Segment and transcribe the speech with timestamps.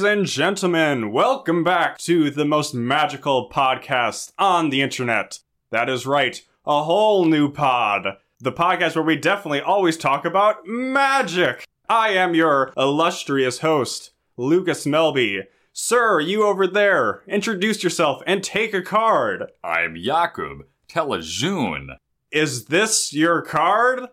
[0.00, 5.40] Ladies and gentlemen, welcome back to the most magical podcast on the internet.
[5.72, 8.16] That is right, a whole new pod.
[8.38, 11.66] The podcast where we definitely always talk about magic.
[11.86, 15.42] I am your illustrious host, Lucas Melby.
[15.74, 19.50] Sir, you over there, introduce yourself and take a card.
[19.62, 21.96] I'm Jacob Tellijohn.
[22.32, 24.08] Is this your card?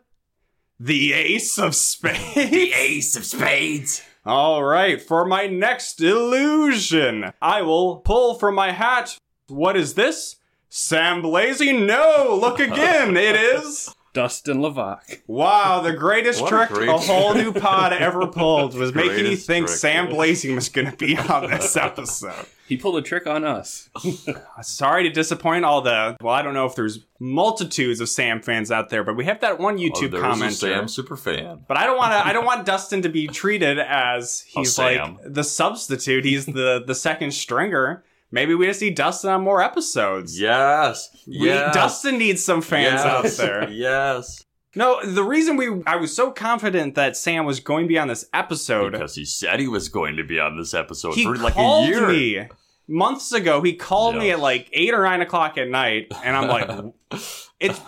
[0.78, 2.34] The Ace of Spades?
[2.36, 4.04] The Ace of Spades.
[4.28, 9.18] All right, for my next illusion, I will pull from my hat.
[9.48, 10.36] What is this?
[10.68, 11.72] Sam Blazy?
[11.72, 13.16] No, look again.
[13.16, 13.96] it is.
[14.18, 15.20] Dustin Lavac.
[15.28, 19.28] Wow, the greatest What a trick great a whole new pod ever pulled was making
[19.28, 20.10] you think trick, Sam.
[20.10, 22.48] Blazing was going to be on this episode.
[22.68, 23.92] He pulled a trick on us.
[24.64, 26.18] Sorry to disappoint all the.
[26.20, 29.40] Well, I don't know if there's multitudes of Sam fans out there, but we have
[29.42, 30.52] that one oh, YouTube oh, there's a commenter.
[30.54, 31.64] Sam super fan.
[31.68, 32.26] But I don't want to.
[32.26, 36.26] I don't want Dustin to be treated as he's like the substitute.
[36.26, 38.04] He's the the second stringer.
[38.32, 40.40] Maybe we just need Dustin on more episodes.
[40.40, 41.10] Yes.
[41.28, 41.74] We- Yes.
[41.74, 43.70] Dustin needs some fans out there.
[43.70, 44.44] Yes.
[44.76, 48.08] No, the reason we I was so confident that Sam was going to be on
[48.10, 48.92] this episode.
[48.92, 51.56] Because he said he was going to be on this episode he for like a
[51.56, 52.08] called year.
[52.08, 52.48] me
[52.88, 53.62] months ago.
[53.62, 56.94] He called me at like eight or nine o'clock at night, and I'm like,
[57.60, 57.80] "It's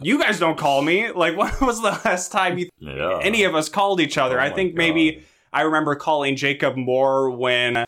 [0.00, 1.10] you guys don't call me.
[1.12, 3.20] Like, when was the last time you yeah.
[3.22, 4.40] any of us called each other.
[4.40, 4.78] Oh I think God.
[4.78, 7.84] maybe I remember calling Jacob more when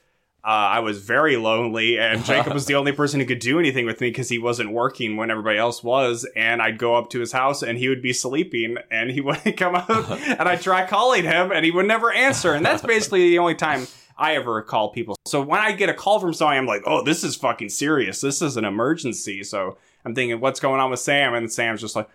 [0.46, 3.84] uh, I was very lonely, and Jacob was the only person who could do anything
[3.84, 6.24] with me because he wasn't working when everybody else was.
[6.36, 9.56] And I'd go up to his house, and he would be sleeping, and he wouldn't
[9.56, 12.54] come out, and I'd try calling him, and he would never answer.
[12.54, 13.88] And that's basically the only time.
[14.18, 15.14] I ever call people.
[15.26, 18.22] So when I get a call from somebody, I'm like, oh, this is fucking serious.
[18.22, 19.42] This is an emergency.
[19.42, 19.76] So
[20.06, 21.34] I'm thinking, what's going on with Sam?
[21.34, 22.08] And Sam's just like,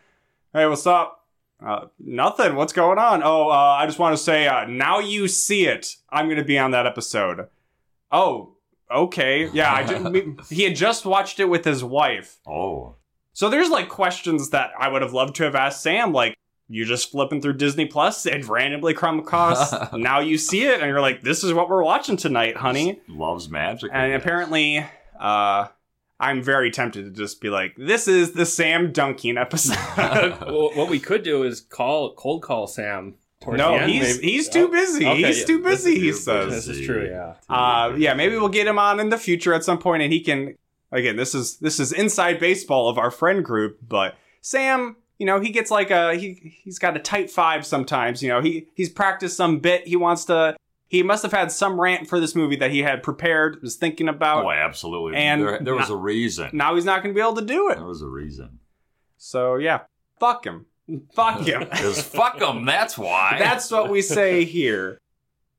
[0.51, 1.27] hey, what's up?
[1.63, 2.55] Uh, nothing.
[2.55, 3.21] What's going on?
[3.23, 5.97] Oh, uh, I just want to say, uh, now you see it.
[6.09, 7.49] I'm going to be on that episode.
[8.11, 8.55] Oh,
[8.89, 9.49] okay.
[9.51, 10.41] Yeah, I didn't.
[10.49, 12.39] he had just watched it with his wife.
[12.47, 12.95] Oh.
[13.33, 16.35] So there's like questions that I would have loved to have asked Sam, like
[16.67, 19.73] you just flipping through Disney Plus and randomly come across.
[19.93, 23.01] now you see it, and you're like, this is what we're watching tonight, honey.
[23.07, 23.91] Loves magic.
[23.93, 24.85] And I apparently,
[25.19, 25.67] uh,
[26.19, 29.77] I'm very tempted to just be like, this is the Sam dunking episode.
[29.97, 33.15] well, what we could do is call cold call Sam.
[33.41, 34.31] Towards no, the end, he's maybe.
[34.31, 35.05] he's too Oh, busy.
[35.05, 35.45] okay, he's yeah.
[35.45, 35.99] too busy.
[35.99, 36.49] He says.
[36.65, 37.07] This is true.
[37.09, 37.33] Yeah.
[37.49, 40.21] Uh, yeah, maybe we'll get him on in the future at some point, and he
[40.21, 40.55] can.
[40.93, 45.39] Again, this is this is inside baseball of our friend group, but Sam, you know,
[45.39, 48.21] he gets like a he he's got a tight five sometimes.
[48.21, 49.87] You know, he he's practiced some bit.
[49.87, 50.55] He wants to.
[50.89, 54.09] He must have had some rant for this movie that he had prepared, was thinking
[54.09, 54.43] about.
[54.43, 55.15] Oh, absolutely.
[55.17, 56.49] And there, there was not- a reason.
[56.51, 57.75] Now he's not going to be able to do it.
[57.77, 58.59] There was a reason.
[59.17, 59.81] So yeah,
[60.19, 60.65] fuck him,
[61.13, 61.61] fuck him.
[61.61, 62.65] Because fuck them.
[62.65, 63.35] That's why.
[63.39, 64.97] That's what we say here.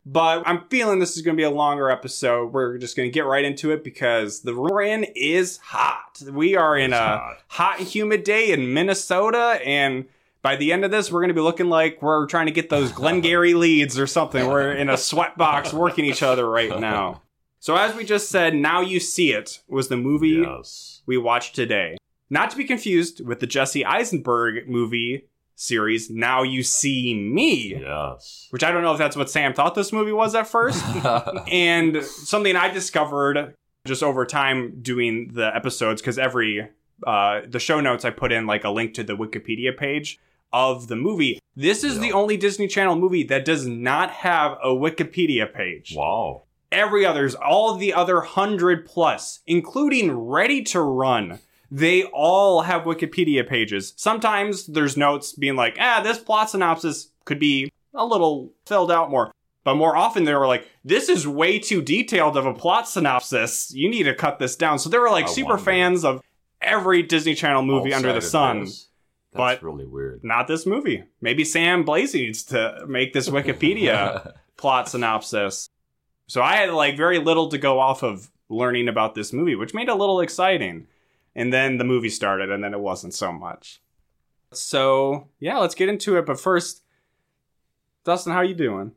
[0.04, 2.52] But I'm feeling this is going to be a longer episode.
[2.52, 6.20] We're just going to get right into it because the room we're in is hot.
[6.28, 7.36] We are in It's a hot.
[7.48, 10.06] hot and humid day in Minnesota, and
[10.42, 12.68] by the end of this, we're going to be looking like we're trying to get
[12.68, 14.48] those Glengarry leads or something.
[14.48, 17.22] We're in a sweat box working each other right now.
[17.62, 21.02] So as we just said, now you see it was the movie Yes.
[21.06, 21.96] we watched today.
[22.32, 28.46] Not to be confused with the Jesse Eisenberg movie series, Now You See Me, Yes.
[28.48, 30.82] which I don't know if that's what Sam thought this movie was at first.
[31.52, 33.52] and something I discovered
[33.84, 36.66] just over time doing the episodes, because every,
[37.06, 40.18] uh, the show notes I put in like a link to the Wikipedia page
[40.54, 41.38] of the movie.
[41.54, 42.00] This is Yeah.
[42.00, 46.44] the only Disney Channel movie that does not have a Wikipedia page wow.
[46.72, 51.38] every others, all the other hundred plus, including Ready to Run,
[51.72, 53.94] they all have Wikipedia pages.
[53.96, 59.10] Sometimes there's notes being like, ah, this plot synopsis could be a little filled out
[59.10, 59.32] more.
[59.64, 63.72] But more often they were like, this is way too detailed of a plot synopsis.
[63.72, 64.78] You need to cut this down.
[64.78, 65.64] So there were like I super wonder.
[65.64, 66.20] fans of
[66.60, 68.64] every Disney Channel movie under the sun.
[68.64, 68.88] That's
[69.32, 70.22] but- really weird.
[70.22, 71.04] Not this movie.
[71.22, 75.70] Maybe Sam Blaze needs to make this Wikipedia plot synopsis.
[76.26, 79.72] So I had like very little to go off of learning about this movie, which
[79.72, 80.86] made it a little exciting.
[81.34, 83.80] And then the movie started, and then it wasn't so much.
[84.52, 86.26] So yeah, let's get into it.
[86.26, 86.82] But first,
[88.04, 88.92] Dustin, how are you doing?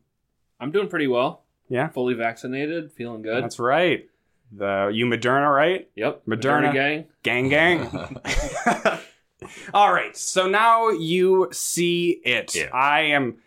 [0.59, 1.43] I'm doing pretty well.
[1.69, 1.89] Yeah.
[1.89, 3.43] Fully vaccinated, feeling good.
[3.43, 4.07] That's right.
[4.51, 5.89] The you Moderna, right?
[5.95, 6.25] yep.
[6.25, 6.71] Moderna.
[6.73, 7.05] gang.
[7.23, 8.19] Gang, gang.
[9.73, 10.15] All right.
[10.15, 12.55] So now you see it.
[12.55, 12.69] Yeah.
[12.73, 13.37] I am.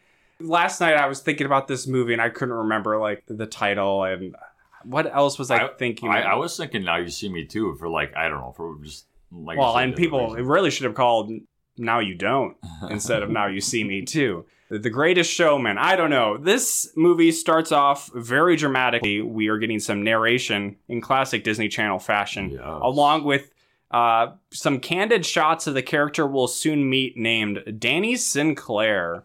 [0.40, 4.04] Last night I was thinking about this movie and I couldn't remember like the title
[4.04, 4.36] and
[4.84, 6.08] what else was I, I- thinking?
[6.10, 8.76] I, I was thinking now you see me too for like I don't know for
[8.82, 11.30] just like well, and people, it really should have called
[11.76, 12.56] now you don't
[12.90, 14.46] instead of now you see me too.
[14.70, 15.78] The Greatest Showman.
[15.78, 16.36] I don't know.
[16.36, 19.22] This movie starts off very dramatically.
[19.22, 22.60] We are getting some narration in classic Disney Channel fashion, Yes.
[22.62, 23.50] along with
[23.90, 29.24] uh, some candid shots of the character we'll soon meet named Danny Sinclair.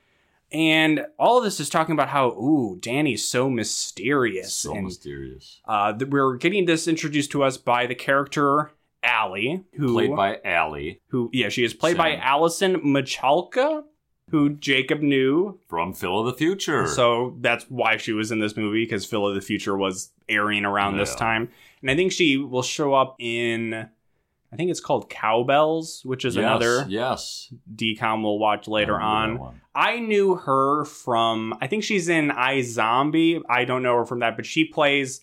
[0.53, 4.53] And all of this is talking about how, ooh, Danny's so mysterious.
[4.53, 5.59] so and mysterious.
[5.65, 8.71] uh, we're getting this introduced to us by the character
[9.03, 12.21] Allie, who Played by Allie who yeah, she is played by Sam.
[12.21, 13.83] Alyson Michalka,
[14.29, 15.59] who Jacob knew.
[15.67, 16.87] from Phil of the Future.
[16.87, 20.63] So that's why she was in this movie because Phil of the Future was airing
[20.65, 21.49] around this time,
[21.81, 23.73] and I think she will show up in.
[23.73, 27.51] I think it's called Cow Belles, which is yes, another Yes.
[27.75, 29.59] DCOM we'll watch later on.
[29.75, 33.41] I knew her from I think she's in iZombie.
[33.49, 35.21] I don't know her from that, but she plays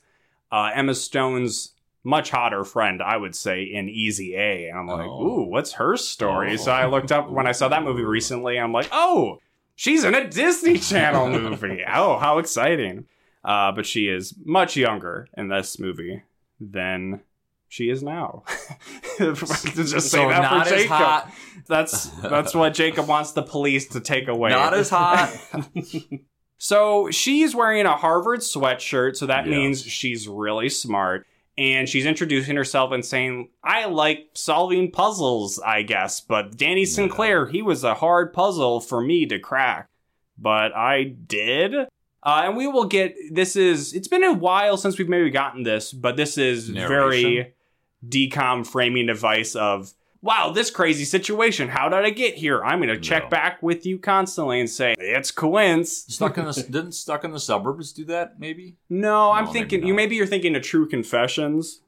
[0.52, 4.68] uh, Emma Stone's much hotter friend, I would say, in Easy A.
[4.68, 5.22] And I'm like, Oh.
[5.26, 6.54] ooh, what's her story?
[6.54, 6.56] Oh.
[6.56, 8.58] So I looked up when I saw that movie recently.
[8.58, 9.38] I'm like, oh,
[9.76, 11.82] she's in a Disney Channel movie.
[11.86, 13.06] oh, how exciting!
[13.44, 16.22] Uh, but she is much younger in this movie
[16.60, 17.20] than
[17.70, 18.42] she is now.
[19.18, 20.96] just say so that not for as Jacob.
[20.96, 21.32] hot.
[21.66, 24.50] That's that's what Jacob wants the police to take away.
[24.50, 25.34] Not as hot.
[26.62, 29.50] So she's wearing a Harvard sweatshirt, so that Yes.
[29.50, 31.26] means she's really smart.
[31.56, 36.20] And she's introducing herself and saying, I like solving puzzles, I guess.
[36.20, 39.88] But Danny Sinclair, he was a hard puzzle for me to crack.
[40.38, 41.74] But I did.
[41.74, 41.86] Uh,
[42.44, 45.94] and we will get this is it's been a while since we've maybe gotten this,
[45.94, 46.88] but this is very
[47.22, 47.52] Narration.
[48.06, 49.92] Decom framing device of
[50.22, 51.66] wow, this crazy situation.
[51.68, 52.62] How did I get here?
[52.62, 53.28] I'm gonna check No.
[53.30, 56.04] back with you constantly and say, it's coince.
[56.12, 58.38] stuck in the didn't stuck in the suburbs do that?
[58.38, 61.80] Maybe No, I'm No, maybe thinking you maybe you're thinking of True Confessions,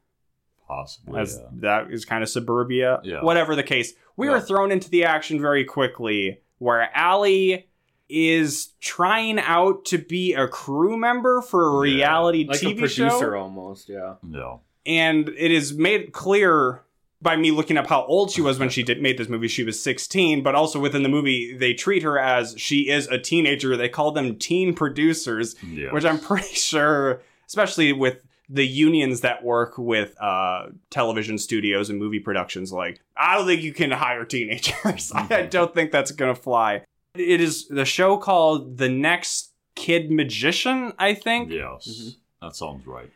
[0.67, 1.19] possibly.
[1.19, 1.47] as yeah.
[1.61, 3.01] that is kind of suburbia.
[3.03, 3.21] Yeah.
[3.23, 4.33] Whatever the case, we Yeah.
[4.33, 7.67] were thrown into the action very quickly, where Allie
[8.09, 11.95] is trying out to be a crew member for a Yeah.
[11.95, 13.89] reality like a TV producer show, almost.
[13.89, 14.15] Yeah.
[14.23, 14.61] No.
[14.85, 16.81] And it is made clear
[17.21, 19.47] by me looking up how old she was when she did made this movie.
[19.47, 23.17] She was 16, but also within the movie, they treat her as she is a
[23.17, 23.77] teenager.
[23.77, 25.55] They call them teen producers.
[25.65, 25.91] Yeah.
[25.93, 31.97] which I'm pretty sure, especially with the unions that work with uh, television studios and
[31.97, 35.11] movie productions, like I don't think you can hire teenagers.
[35.15, 36.81] I don't think that's gonna fly.
[37.15, 41.87] It is the show called The Next Kid Magician, I think, Yes.
[41.87, 42.15] Mhm.
[42.41, 43.09] That sounds right.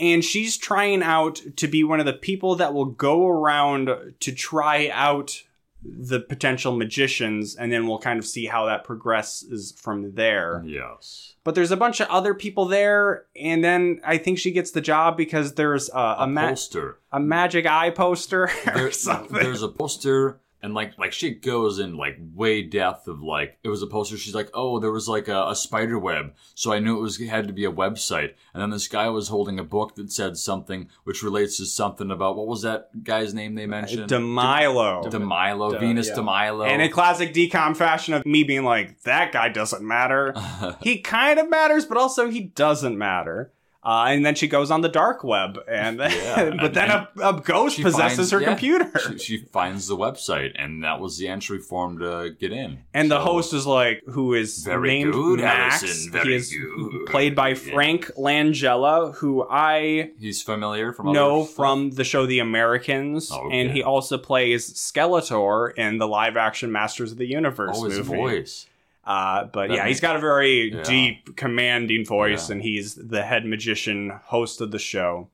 [0.00, 4.32] And she's trying out to be one of the people that will go around to
[4.32, 5.42] try out
[5.86, 10.62] the potential magicians, and then we'll kind of see how that progresses from there.
[10.64, 11.34] Yes.
[11.44, 14.80] But there's a bunch of other people there, and then I think she gets the
[14.80, 16.98] job because there's a, a, A ma- poster.
[17.12, 19.36] a magic eye poster or There- something.
[19.36, 23.68] there's a poster and like like she goes in like way depth of like it
[23.68, 26.78] was a poster she's like oh there was like a, a spider web so i
[26.78, 29.58] knew it was it had to be a website and then this guy was holding
[29.58, 33.54] a book that said something which relates to something about what was that guy's name
[33.54, 35.04] they mentioned Demilo.
[35.04, 36.14] demilo De- venus yeah.
[36.14, 40.34] demilo and in classic DCOM fashion of me being like, that guy doesn't matter.
[40.80, 43.52] he kind of matters, but also he doesn't matter.
[43.84, 47.40] Uh, and then she goes on the dark web, and Yeah, but then a, a
[47.40, 48.90] ghost possesses finds- her yeah, computer.
[49.12, 53.10] she, she finds the website and that was the entry form to get in And
[53.10, 55.82] the host is like, who is Very named good, Max.
[55.82, 57.06] Allison, he is good.
[57.06, 57.54] played by Yeah.
[57.74, 63.60] Frank Langella, who I he's familiar from know from the show The Americans, Oh, okay.
[63.60, 68.16] and he also plays Skeletor in the live-action Masters of the Universe oh his movie.
[68.16, 68.66] voice
[69.06, 70.82] Uh, but That yeah, he's got a very Yeah.
[70.82, 72.54] deep, commanding voice, Yeah.
[72.54, 75.28] and he's the head magician host of the show.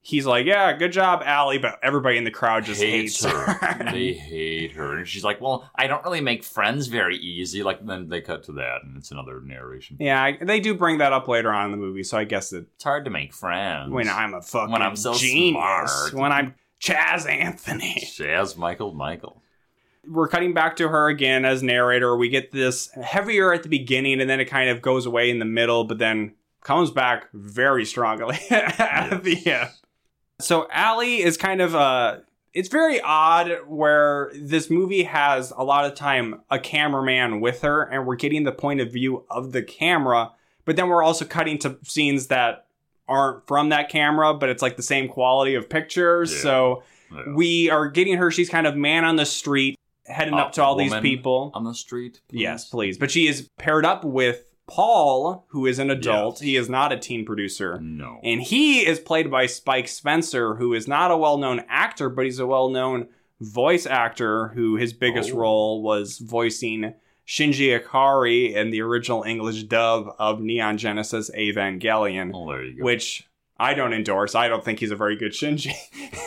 [0.00, 3.84] He's like, "Yeah, good job, Allie," but everybody in the crowd just hates, her.
[3.92, 7.84] they hate her, and she's like, "Well, I don't really make friends very easy." Like
[7.84, 9.96] then they cut to that, and it's another narration.
[9.98, 12.50] yeah, I, they do bring that up later on in the movie, so I guess
[12.50, 15.52] that It's hard to make friends when I'm a fucking When I'm so genius,
[15.90, 16.14] smart.
[16.14, 17.96] when I'm Chaz Anthony.
[18.06, 19.42] Chaz Michael Michael.
[20.08, 22.16] We're cutting back to her again as narrator.
[22.16, 25.38] We get this heavier at the beginning, and then it kind of goes away in
[25.38, 29.70] the middle, but then comes back very strongly at the end.
[30.40, 32.18] So Allie is kind of uh
[32.54, 37.82] it's very odd where this movie has a lot of time a cameraman with her
[37.82, 40.30] and we're getting the point of view of the camera,
[40.64, 42.66] but then we're also cutting to scenes that
[43.08, 46.32] aren't from that camera, but it's like the same quality of pictures.
[46.32, 46.40] Yeah.
[46.40, 46.82] So
[47.14, 47.34] Yeah.
[47.34, 49.77] we are getting her she's kind of man on the street
[50.08, 51.50] heading up to all these woman people.
[51.54, 52.20] on the street.
[52.28, 52.40] please?
[52.40, 52.98] Yes, please.
[52.98, 56.36] But she is paired up with Paul, who is an adult.
[56.36, 56.40] Yes.
[56.42, 57.80] He is not a teen producer.
[57.80, 58.20] No.
[58.22, 62.24] And he is played by Spike Spencer, who is not a well known actor, but
[62.24, 63.08] he's a well known
[63.40, 65.36] voice actor who his biggest Oh.
[65.38, 66.94] role was voicing
[67.26, 72.84] Shinji Ikari in the original English dub of Neon Genesis Evangelion, Oh, there you go.
[72.84, 73.26] which
[73.58, 74.34] I don't endorse.
[74.34, 75.72] I don't think he's a very good Shinji,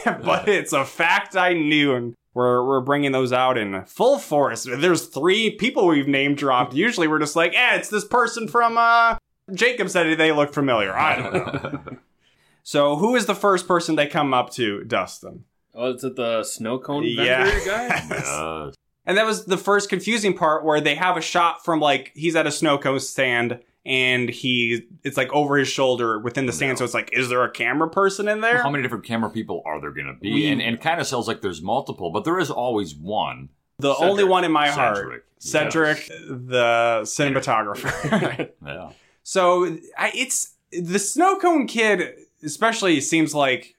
[0.23, 4.63] but it's a fact I knew, and we're we're bringing those out in full force.
[4.63, 6.73] There's three people we've name dropped.
[6.73, 9.17] Usually we're just like, eh, it's this person from uh.
[9.53, 10.95] Jacob said they look familiar.
[10.95, 11.97] I don't know.
[12.63, 15.43] so, who is the first person they come up to, Dustin?
[15.73, 17.65] Oh, is it the snow cone vendor Yeah.
[17.65, 18.05] guy?
[18.09, 18.75] Yes.
[19.05, 22.35] And that was the first confusing part where they have a shot from like he's
[22.35, 26.71] at a snow cone stand and he it's like over his shoulder within the stand.
[26.71, 26.75] Yeah.
[26.75, 28.61] So it's like, is there a camera person in there?
[28.61, 30.33] How many different camera people are there going to be?
[30.33, 33.49] We- and and kind of sounds like there's multiple, but there is always one.
[33.79, 34.09] the Cedric.
[34.11, 35.99] only one in my heart, Cedric.
[36.03, 38.51] Cedric, the cinematographer.
[38.65, 38.91] Yeah.
[39.23, 43.75] so I, it's the snow cone kid, especially seems like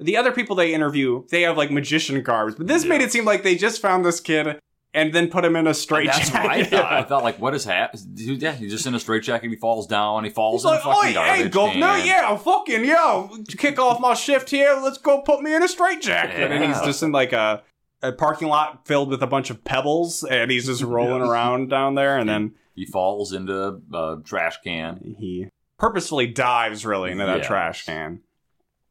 [0.00, 3.24] the other people they interview, they have like magician garbs, but this made it seem
[3.24, 4.58] like they just found this kid
[4.94, 6.70] and then put him in a straight That's what I jacket.
[6.78, 6.92] thought.
[6.92, 8.14] I thought like, what is happening?
[8.16, 9.50] Yeah, he's just in a straight jacket.
[9.50, 10.24] He falls down.
[10.24, 11.80] He falls He's in like, the fucking garbage hey, go, can.
[11.80, 14.78] no, yeah, fucking, yo, kick off my shift here.
[14.82, 16.50] Let's go put me in a straight straitjacket.
[16.52, 17.62] And he's just in like a,
[18.02, 21.28] a parking lot filled with a bunch of pebbles, and he's just rolling Yes.
[21.30, 22.16] around down there.
[22.16, 25.16] And then He falls into a trash can.
[25.18, 25.48] he
[25.78, 27.46] purposefully dives really into that Yeah.
[27.46, 28.20] trash can.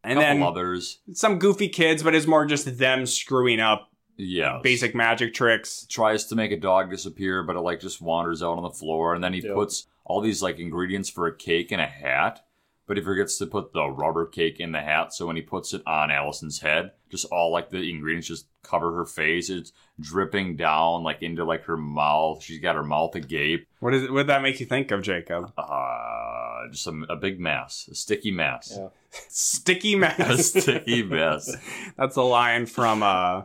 [0.04, 1.00] And then others.
[1.14, 4.60] some goofy kids, but it's more just them screwing up Yeah.
[4.63, 5.86] basic magic tricks.
[5.89, 9.13] tries to make a dog disappear, but it like just wanders out on the floor,
[9.15, 9.53] and then he Yep.
[9.55, 12.46] puts all these like ingredients for a cake in a hat.
[12.86, 15.74] But he forgets to put the rubber cake in the hat, so when he puts
[15.74, 19.50] it on Allison's head, just all like the ingredients just cover her face.
[19.50, 22.43] It's dripping down like into like her mouth.
[22.43, 23.67] She's got her mouth agape.
[23.79, 24.12] What is it?
[24.12, 25.53] What did that make you think of, Jacob?
[25.58, 28.89] Uh, just a, a big mess, a sticky mess, Yeah.
[29.29, 30.50] Sticky a mess.
[30.50, 31.55] sticky mess.
[31.98, 33.43] That's a line from uh,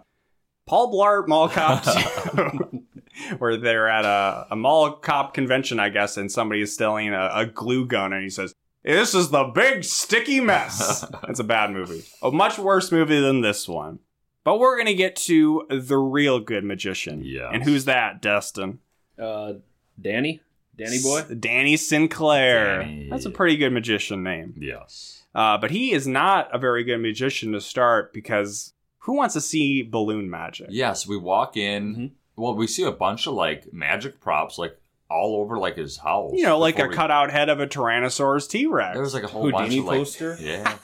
[0.69, 2.85] Paul Blart Mall Cop 2,
[3.39, 7.31] where they're at a, a mall cop convention, I guess, and somebody is stealing a,
[7.35, 11.71] a glue gun, and he says, "This is the big sticky mess." It's a bad
[11.73, 13.99] movie, a much worse movie than this one.
[14.45, 17.51] But we're gonna get to the real good magician, Yeah.
[17.53, 18.79] and who's that, Dustin?
[19.19, 19.55] Uh,
[20.01, 20.41] Danny,
[20.77, 21.19] Danny boy.
[21.21, 22.81] S- Danny Sinclair.
[22.83, 23.09] Danny.
[23.11, 24.55] That's a pretty good magician name.
[24.59, 25.25] Yes.
[25.35, 28.73] Uh, but he is not a very good magician to start because
[29.09, 30.67] who wants to see balloon magic?
[30.69, 31.97] Yes, we walk in.
[31.97, 32.11] Mhm.
[32.37, 34.79] Well, we see a bunch of like magic props, like
[35.11, 36.33] all over like his house.
[36.35, 38.93] You know, like a we- cutout head of a Tyrannosaurus T Rex.
[38.93, 40.37] There was like a whole bunch Houdini of like, poster.
[40.41, 40.77] yeah,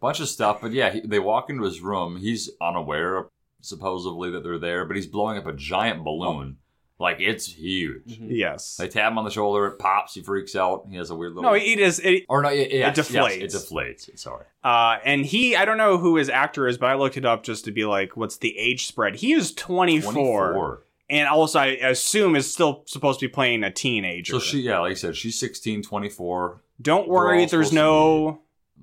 [0.00, 0.60] bunch of stuff.
[0.60, 2.16] But yeah, he, they walk into his room.
[2.16, 3.26] He's unaware,
[3.60, 6.56] supposedly, that they're there, but he's blowing up a giant balloon.
[7.00, 8.18] Like it's huge.
[8.20, 8.26] Mhm.
[8.30, 8.76] yes.
[8.76, 9.66] They tap him on the shoulder.
[9.66, 10.14] It pops.
[10.14, 10.86] He freaks out.
[10.90, 11.50] He has a weird little.
[11.50, 12.00] No, it is.
[12.00, 13.40] It, or no, it, yes, deflates.
[13.40, 14.18] Yes, it deflates.
[14.18, 14.44] Sorry.
[14.64, 17.44] uh, and he, I don't know who his actor is, but I looked it up
[17.44, 19.14] just to be like, what's the age spread?
[19.16, 20.82] He is 24, 24.
[21.08, 24.32] and also I assume is still supposed to be playing a teenager.
[24.32, 26.60] So she, yeah, like I said, she's 16, 24.
[26.82, 28.40] don't worry, there's no,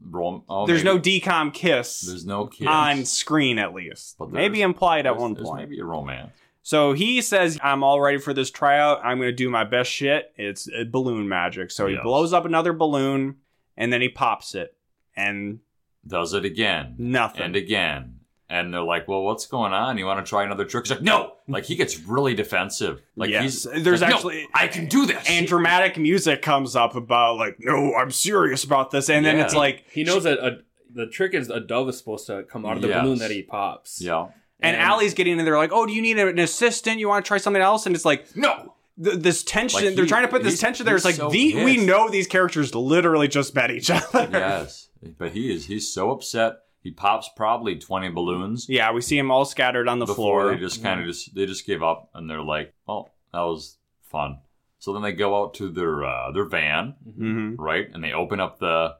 [0.10, 2.70] Rom- oh, there's maybe- no DCOM kiss There's no kids.
[2.70, 4.16] on screen at least.
[4.18, 5.70] But Maybe implied at There's- one there's point.
[5.70, 6.32] maybe a romance.
[6.68, 9.00] So he says, I'm all ready for this tryout.
[9.06, 10.34] I'm going to do my best shit.
[10.36, 11.70] It's uh, balloon magic.
[11.70, 12.02] So he Yes.
[12.02, 13.36] blows up another balloon
[13.78, 14.76] and then he pops it
[15.16, 15.60] and
[16.08, 16.96] Does it again.
[16.98, 17.44] nothing.
[17.44, 18.20] and again.
[18.50, 19.98] And they're like, "Well, what's going on?
[20.00, 23.02] You want to try another trick?" He's like, "No!" Like he gets really defensive.
[23.16, 23.44] Like Yes.
[23.44, 25.24] he's There's like, "No, actually- I can do this.
[25.30, 29.08] and dramatic music comes up about like, no, I'm serious about this.
[29.10, 30.60] And then it's like, He knows that a,
[30.94, 33.02] the trick is a dove is supposed to come out of the Yes.
[33.04, 34.00] balloon that he pops.
[34.02, 34.28] yeah,
[34.60, 37.00] and Allie's getting in there like, oh, do you need an assistant?
[37.00, 37.86] You want to try something else?
[37.86, 38.74] And it's like, no.
[39.04, 39.86] th- this tension.
[39.86, 40.96] Like, they're trying to put this tension there.
[40.96, 44.28] It's like so the, we know these characters literally just met each other.
[44.32, 45.66] yes, but he is.
[45.66, 46.58] He's so upset.
[46.82, 50.54] He pops probably twenty balloons Yeah, we see him all scattered on the before floor.
[50.54, 53.78] they just kind of just they just give up and they're like, "Oh, that was
[54.04, 54.38] fun."
[54.78, 58.40] So then they go out to their uh, their van, hmm right, and they open
[58.40, 58.98] up the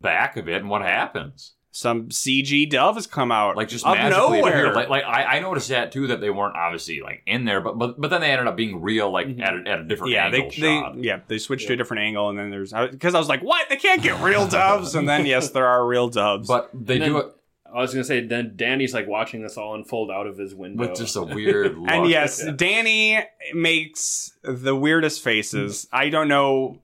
[0.00, 1.54] back of it, and what happens?
[1.70, 4.52] Some CG dove has come out like just of magically nowhere.
[4.52, 4.74] appeared.
[4.74, 7.78] Like, like I, I noticed that too that they weren't obviously like in there, but
[7.78, 9.42] but but then they ended up being real, like Mhm.
[9.42, 12.02] at, a, at a different yeah, angle they, they yeah they switched to a different
[12.02, 13.68] angle, and then there's because I was like, what?
[13.68, 16.48] They can't get real doves, and then yes, there are real doves.
[16.48, 17.34] But they And do then- it
[17.70, 20.88] I was gonna say then Danny's like watching this all unfold out of his window
[20.88, 21.90] with just a weird look.
[21.90, 22.52] and yes, Yeah.
[22.56, 23.18] Danny
[23.52, 25.86] makes the weirdest faces.
[25.92, 26.80] I don't know.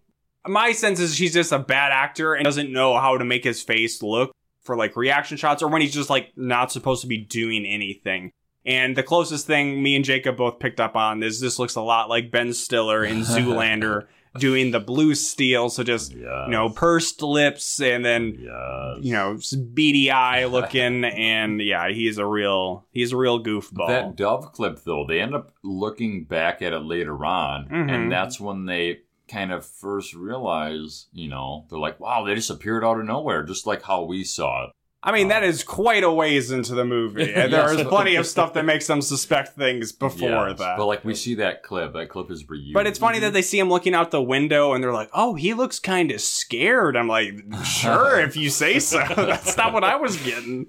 [0.47, 3.63] My sense is she's just a bad actor and doesn't know how to make his
[3.63, 4.35] face look
[4.65, 8.33] for like reaction shots or when he's just like not supposed to be doing anything.
[8.67, 11.83] And the closest thing me and Jacob both picked up on is this looks a
[11.83, 14.07] lot like Ben Stiller in Zoolander
[14.39, 15.69] doing the blue steel.
[15.69, 16.47] So just Yeah.
[16.47, 18.99] you know pursed lips and then Yes.
[19.05, 19.39] you know
[19.75, 23.87] beady eye looking and yeah he's a real he's a real goofball.
[23.87, 27.91] That dove clip, though, they end up looking back at it later on, Mhm.
[27.95, 32.51] and that's when they kind of first realize, you know, they're like, wow, they just
[32.51, 34.71] appeared out of nowhere, just like how we saw it.
[35.07, 37.31] I mean, that is quite a ways into the movie.
[37.35, 37.81] And there Yes.
[37.81, 40.79] is plenty of stuff that makes them suspect things before Yes, that.
[40.79, 42.73] But like we see that clip, that clip is you.
[42.73, 45.35] But it's funny that they see him looking out the window and they're like, oh,
[45.35, 46.97] he looks kind of scared.
[46.97, 48.99] I'm like, sure, if you say so.
[49.17, 50.69] That's not what I was getting.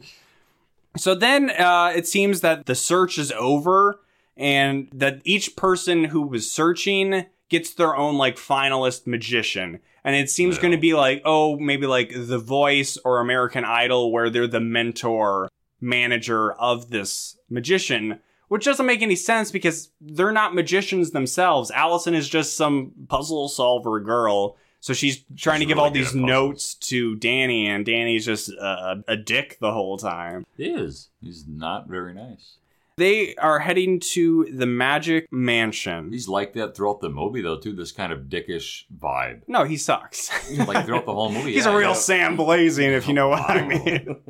[0.98, 4.02] So then uh, it seems that the search is over
[4.36, 9.80] and that each person who was searching gets their own like finalist magician.
[10.04, 10.62] And it seems Yeah.
[10.64, 14.60] going to be like, oh, maybe like The Voice or American Idol, where they're the
[14.60, 15.50] mentor
[15.82, 21.72] manager of this magician, which doesn't make any sense because they're not magicians themselves.
[21.72, 24.58] Allison is just some puzzle solver girl.
[24.80, 28.50] So she's trying She's to give really all these notes to Danny, and Danny's just
[28.50, 30.46] a, a dick the whole time.
[30.58, 31.10] He is.
[31.22, 32.58] He's not very nice.
[32.98, 36.14] They are heading to the Magic Mansion.
[36.14, 37.74] He's like that throughout the movie, though, too.
[37.74, 40.32] This kind of dickish vibe, no, he sucks.
[40.66, 41.52] like throughout the whole movie.
[41.56, 41.96] He's yeah, a real yeah.
[41.96, 44.22] Sam Blazing, if you know what I mean.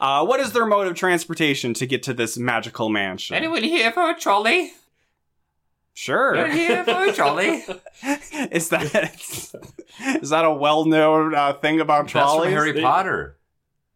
[0.00, 3.34] Uh, what is their mode of transportation to get to this magical mansion?
[3.34, 4.70] Anyone here for a trolley?
[5.94, 6.46] Sure.
[6.46, 7.64] here for a trolley?
[8.52, 8.94] is that
[10.22, 12.52] is that a well-known uh, thing about That's from trolleys?
[12.52, 13.36] Harry Potter.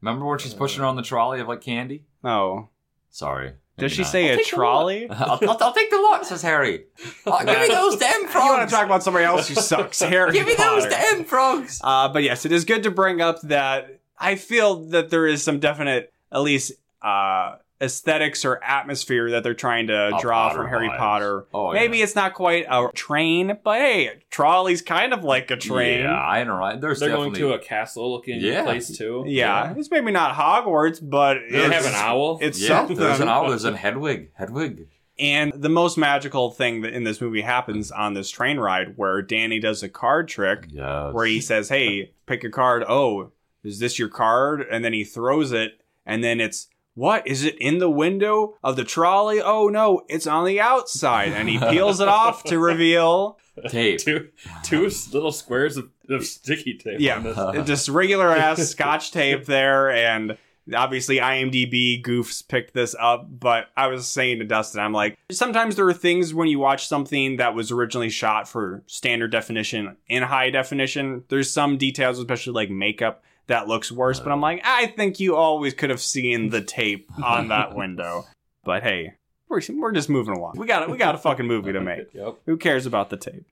[0.01, 2.05] Remember when she's pushing around the trolley of like candy?
[2.25, 2.71] No.
[3.11, 3.53] Sorry.
[3.77, 4.11] Does maybe she not.
[4.13, 5.11] say a take the trolley?
[5.11, 6.85] I'll, I'll, I'll take the lot, says Harry.
[7.27, 8.45] Oh, give me those damn frogs.
[8.45, 10.01] You want to talk about somebody else who sucks?
[10.03, 11.81] Harry give me those damn frogs.
[11.83, 15.43] Uh, but yes, it is good to bring up that I feel that there is
[15.43, 20.63] some definite, at least, uh, aesthetics or atmosphere that they're trying to Oh, draw Potter
[20.63, 20.99] from Harry vibes.
[20.99, 21.47] Potter.
[21.55, 22.05] Oh, Maybe yeah.
[22.05, 26.01] it's not quite a train, but hey, trolley's kind of like a train.
[26.01, 26.55] Yeah, I know.
[26.57, 26.81] Right?
[26.81, 28.65] There's They're going to a castle looking Yeah.
[28.65, 29.25] place too.
[29.27, 29.75] Yeah, Yeah.
[29.77, 32.39] it's maybe not Hogwarts, but They it's, have an owl.
[32.41, 32.69] It's yeah.
[32.69, 32.97] something.
[32.97, 33.49] There's an owl.
[33.49, 34.31] There's a Hedwig.
[34.35, 34.89] Hedwig.
[35.17, 39.23] And the most magical thing that in this movie happens on this train ride where
[39.23, 41.11] Danny does a card trick Yeah.
[41.13, 42.83] where he says, Hey, pick a card.
[42.89, 43.31] Oh,
[43.63, 44.67] is this your card?
[44.69, 47.27] And then he throws it, and then it's, What?
[47.27, 49.41] Is it in the window of the trolley?
[49.43, 51.33] Oh no, it's on the outside.
[51.33, 53.99] And he peels it off to reveal, tape.
[53.99, 54.29] two
[54.63, 57.01] two little squares of, of sticky tape.
[57.01, 57.37] yeah, on this.
[57.67, 59.91] just regular ass scotch tape there.
[59.91, 60.39] And
[60.73, 63.27] obviously, IMDb goofs picked this up.
[63.29, 66.87] But I was saying to Dustin, I'm like, sometimes there are things when you watch
[66.87, 72.53] something that was originally shot for standard definition in high definition, there's some details, especially
[72.53, 73.25] like makeup.
[73.47, 77.11] That looks worse, but I'm like, I think you always could have seen the tape
[77.23, 78.27] on that window.
[78.65, 79.15] But hey,
[79.49, 80.55] we're, we're just moving along.
[80.57, 80.91] We got it.
[80.91, 82.09] We got a fucking movie to make.
[82.15, 82.37] Yep.
[82.47, 83.45] Who cares about the tape?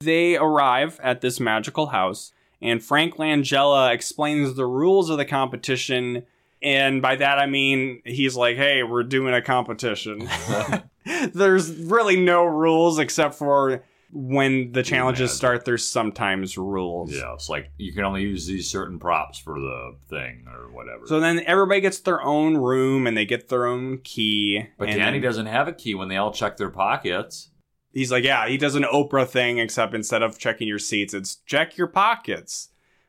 [0.00, 6.24] They arrive at this magical house, and Frank Langella explains the rules of the competition.
[6.62, 10.28] And by that, I mean he's like, hey, we're doing a competition.
[11.34, 15.36] there's really no rules except for when the challenges magic.
[15.36, 17.12] start, there's sometimes rules.
[17.12, 21.06] Yeah, it's like you can only use these certain props for the thing or whatever.
[21.06, 24.66] So then everybody gets their own room and they get their own key.
[24.78, 27.50] but and Danny then doesn't have a key when they all check their pockets.
[27.92, 31.36] He's like, yeah, he does an Oprah thing, except instead of checking your seats, it's
[31.46, 32.68] check your pockets.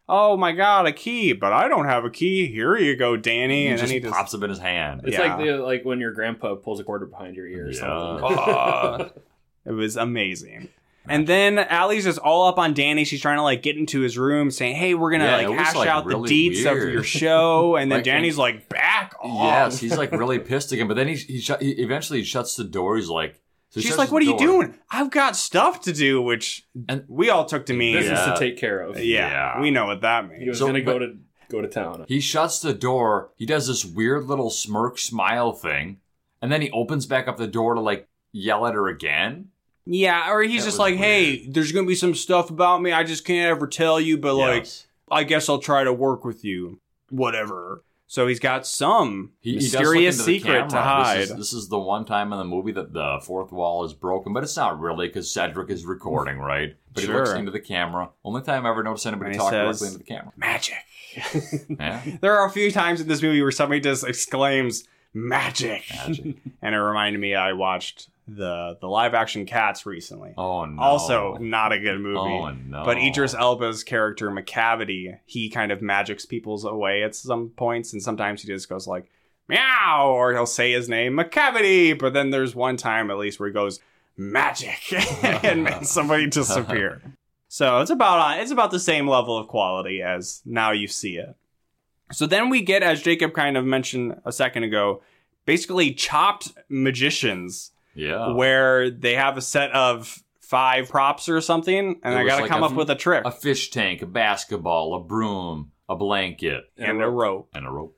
[0.10, 2.48] Oh my god, a key, but I don't have a key.
[2.52, 3.64] Here you go, Danny.
[3.64, 5.02] He and just then he just pops up in his hand.
[5.06, 5.36] It's Yeah.
[5.36, 9.00] like the like when your grandpa pulls a quarter behind your ear or Yeah.
[9.00, 9.12] something.
[9.66, 10.70] It was amazing.
[11.08, 13.06] And then Allie's just all up on Danny.
[13.06, 15.58] She's trying to like get into his room, saying, "Hey, we're gonna Yeah, it like
[15.58, 16.94] was, hash like, out really the deets of weird.
[16.94, 20.88] your show." And then Like, Danny's like, "Back off!" Yes, he's like really pissed again.
[20.88, 22.98] But then he he, shut, he eventually shuts the door.
[22.98, 23.34] He's like,
[23.70, 24.48] so he She's shuts like, the "What are you door.
[24.64, 24.76] doing?
[24.92, 28.34] I've got stuff to do," which And- we all took to mean, This Yeah.
[28.34, 29.00] is to take care of.
[29.04, 29.62] yeah, Yeah.
[29.62, 30.34] we know what that means.
[30.34, 30.50] He means.
[30.50, 31.14] was So, gonna go to
[31.50, 32.06] go to town.
[32.08, 33.32] He shuts the door.
[33.38, 35.98] He does this weird little smirk smile thing,
[36.44, 39.48] and then he opens back up the door to like yell at her again.
[39.86, 42.92] Yeah, or he's That just like, "Hey, there's gonna be some stuff about me.
[42.92, 44.68] I just can't ever tell you, but like,
[45.10, 46.80] I guess I'll try to work with you.
[47.10, 51.20] Whatever." So he's got some He, he mysterious the secret to hide.
[51.20, 53.94] This is, this is the one time in the movie that the fourth wall is
[53.94, 56.76] broken, but it's not really because Cedric is recording, right?
[56.94, 58.10] But he looks into the camera.
[58.26, 60.34] Only time I ever noticed anybody he talk says- directly into the camera.
[60.36, 60.76] Magic.
[61.80, 66.36] Yeah, There are a few times in this movie where somebody just exclaims magic, magic.
[66.62, 70.34] and it reminded me I watched the the live action Cats recently.
[70.38, 70.82] Oh no.
[70.82, 72.18] Also, not a good movie.
[72.18, 72.84] Oh no.
[72.84, 78.02] But Idris Elba's character Macavity, he kind of magics people's away at some points, and
[78.02, 79.10] sometimes he just goes like
[79.48, 81.98] meow, or he'll say his name Macavity.
[81.98, 83.80] But then there's one time at least where he goes
[84.18, 84.94] magic
[85.44, 87.02] and makes somebody disappear.
[87.48, 91.18] So it's about on it's about the same level of quality as now you see
[91.18, 91.36] it.
[92.12, 95.02] So then we get, as Jacob kind of mentioned a second ago,
[95.46, 98.34] basically chopped magicians Yeah.
[98.34, 102.42] where they have a set of five props or something, and It they got to
[102.44, 105.96] like come a- up with a trick a fish tank, a basketball, a broom, a
[105.96, 107.50] blanket, and a rope.
[107.54, 107.98] and a rope.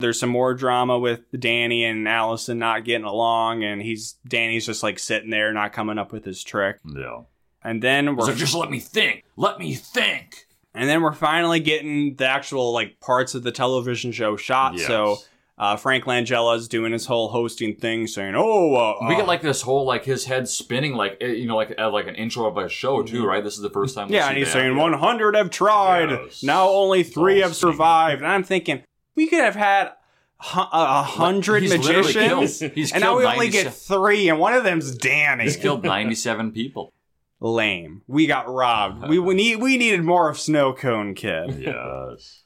[0.00, 4.82] There's some more drama with Danny and Allison not getting along, and he's Danny's just
[4.82, 6.78] like sitting there, not coming up with his trick.
[6.84, 7.22] Yeah.
[7.64, 9.24] And then we're like, just let me think.
[9.36, 10.46] Let me think.
[10.74, 14.74] and then we're finally getting the actual like parts of the television show shot.
[14.74, 14.86] Yes.
[14.86, 15.16] So
[15.58, 19.42] uh, Frank Langella's doing his whole hosting thing, saying, "Oh, uh, we uh, get like
[19.42, 22.46] this whole like his head spinning like eh, you know like uh, like an intro
[22.46, 23.42] of a show too, right?
[23.42, 24.06] This is the first time.
[24.06, 24.14] Mm-hmm.
[24.14, 24.52] yeah," and he's that.
[24.52, 26.10] saying 100 have tried.
[26.10, 26.42] Yes.
[26.42, 28.22] Now only three have survived.
[28.22, 28.82] And I'm thinking
[29.14, 29.92] we could have had
[30.40, 34.94] hu- a hundred magicians, killed- and now we only get three, and one of them's
[34.96, 35.44] Danny.
[35.44, 36.92] He's killed ninety-seven people.
[37.40, 38.02] Lame.
[38.06, 39.08] We got robbed.
[39.08, 41.60] we, we need we needed more of Snow Cone Kid.
[41.60, 42.44] Yes.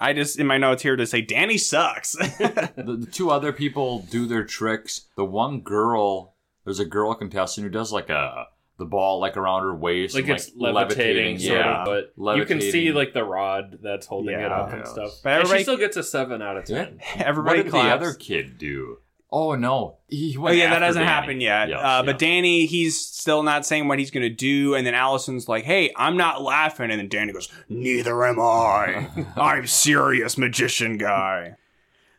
[0.00, 2.12] I just in my notes here to say Danny sucks.
[2.12, 5.08] the, the two other people do their tricks.
[5.16, 6.34] The one girl,
[6.64, 8.46] there's a girl contestant who does like a
[8.78, 11.82] the ball like around her waist, Like and, it's levitating, sort yeah.
[11.82, 14.56] of, but you can see like the rod that's holding it Yeah.
[14.56, 15.10] up and stuff.
[15.24, 16.84] But and she still gets a seven out of Yeah.
[16.84, 17.00] ten.
[17.16, 17.86] What Everybody did claps.
[17.86, 18.98] the other kid do?
[19.30, 21.12] Oh no, he Oh yeah, that hasn't Danny.
[21.14, 21.68] happened yet.
[21.68, 22.02] Yes, uh, yeah.
[22.02, 25.92] But Danny, he's still not saying what he's gonna do, and then Allison's like, "Hey,
[25.96, 29.08] I'm not laughing," and then Danny goes, "Neither am I.
[29.36, 31.56] I'm serious, magician guy."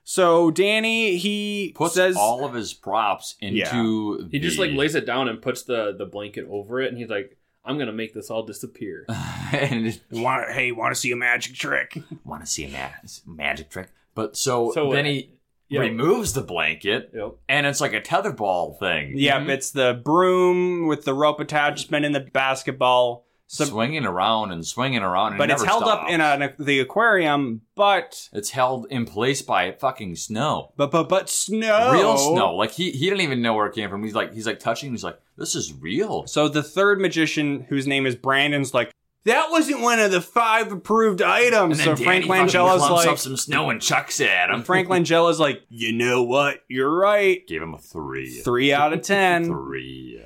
[0.04, 4.18] So Danny, he puts says, all of his props into.
[4.22, 4.28] Yeah.
[4.32, 7.10] He just like lays it down and puts the the blanket over it, and he's
[7.10, 9.06] like, "I'm gonna make this all disappear."
[9.52, 12.90] and "Want hey, want to see a magic trick?" want to see a ma-
[13.26, 13.90] magic trick.
[14.16, 15.30] But so, So, then uh, he
[15.70, 15.82] yeah.
[15.82, 17.36] removes the blanket, Yep.
[17.48, 19.14] and it's like a tetherball thing.
[19.16, 19.50] Yep, mm-hmm.
[19.50, 23.26] it's the broom with the rope attached, spinning the basketball.
[23.52, 25.30] So, swinging around and swinging around.
[25.32, 29.06] And but it it's never held up in a, the aquarium, but It's held in
[29.06, 30.72] place by fucking snow.
[30.78, 32.56] but but but snow, Real snow.
[32.56, 34.04] Like he he didn't even know where it came from.
[34.04, 34.92] He's like he's like touching.
[34.92, 36.28] He's like this is real.
[36.28, 38.92] So the third magician, whose name is Brandon's, like
[39.26, 41.80] that wasn't one of the five approved items.
[41.80, 44.64] And So Frank Langella's like, up some snow and chucks it at him.
[44.64, 46.64] Frank Langella's like, you know what?
[46.68, 47.46] You're right.
[47.48, 48.40] Gave him a three.
[48.42, 49.46] Three out of ten.
[49.46, 50.22] Three.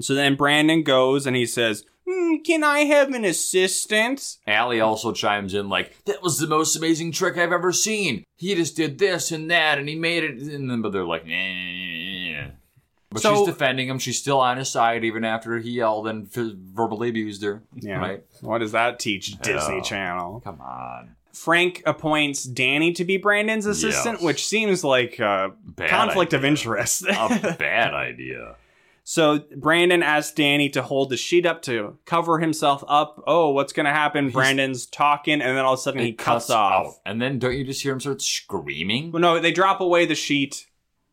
[0.00, 5.12] so then Brandon goes and he says, hmm, "Can I have an assistant?" Allie also
[5.12, 8.24] chimes in like, "That was the most amazing trick I've ever seen.
[8.36, 11.24] He just did this and that, and he made it." And then, but they're like,
[11.26, 12.07] "Eh."
[13.10, 13.98] But So- she's defending him.
[13.98, 17.62] She's still on his side even after he yelled and f- verbally abused her.
[17.74, 17.98] Yeah.
[17.98, 18.22] Right?
[18.42, 19.82] What does that teach Disney Yeah.
[19.82, 20.40] Channel?
[20.44, 21.16] Come on.
[21.32, 24.22] Frank appoints Danny to be Brandon's assistant, Yes.
[24.24, 26.50] which seems like a Bad conflict of idea.
[26.50, 27.04] interest.
[27.08, 28.56] A bad idea.
[29.04, 33.22] So Brandon asks Danny to hold the sheet up to cover himself up.
[33.26, 34.28] Oh, what's gonna happen?
[34.28, 36.86] Brandon's talking, and then all of a sudden he It cuts, off.
[36.86, 36.94] out.
[37.06, 39.10] And then don't you just hear him start screaming?
[39.12, 40.66] Well, no, they drop away the sheet.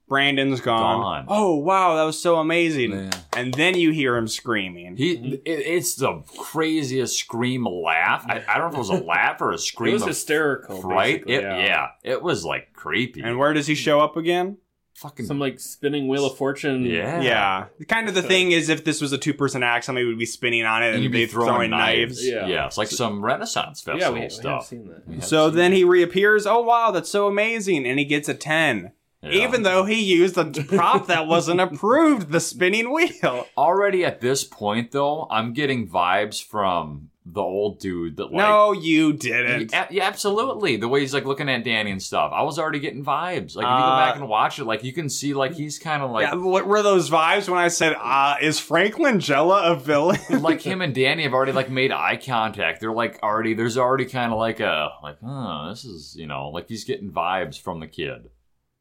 [0.07, 1.01] Brandon's gone.
[1.01, 1.25] Gone.
[1.27, 2.91] Oh wow, that was so amazing!
[2.91, 3.11] Yeah.
[3.35, 4.97] And then you hear him screaming.
[4.97, 8.23] He, it, it's the craziest scream laugh.
[8.27, 9.89] I, I don't know if it was a laugh or a scream.
[9.91, 11.25] It was of hysterical, fright.
[11.25, 11.57] basically, It, yeah.
[11.57, 11.87] yeah.
[12.03, 13.21] it was like creepy.
[13.21, 14.57] and where does he show up again?
[14.93, 16.85] fucking Some like spinning wheel of fortune.
[16.85, 20.17] yeah, Yeah, kind of the thing is, if this was a two-person act, somebody would
[20.17, 22.15] be spinning on it and, And you'd be they'd throwing knives.
[22.23, 22.25] knives.
[22.25, 22.47] Yeah.
[22.47, 24.67] Yeah, it's like some Renaissance yeah, festival we, we have stuff.
[24.67, 25.05] seen that.
[25.05, 25.77] We have So seen then it.
[25.77, 26.47] he reappears.
[26.47, 28.93] Oh wow, that's so amazing, and he gets a ten.
[29.25, 29.47] Yeah.
[29.47, 33.47] Even though he used a prop that wasn't approved, the spinning wheel.
[33.57, 38.71] already at this point though, I'm getting vibes from the old dude that like no,
[38.71, 39.71] you didn't.
[39.71, 40.77] Yeah, yeah, absolutely.
[40.77, 42.31] The way he's like looking at Danny and stuff.
[42.31, 43.55] I was already getting vibes.
[43.55, 45.79] Like if you go Uh, back and watch it, like you can see like he's
[45.79, 49.71] kind of like yeah, what were those vibes when I said, uh, is Franklin Langella
[49.71, 50.19] a villain?
[50.41, 52.79] like him and Danny have already like made eye contact.
[52.79, 56.49] They're like already there's already kind of like a like oh this is you know
[56.49, 58.29] like he's getting vibes from the kid.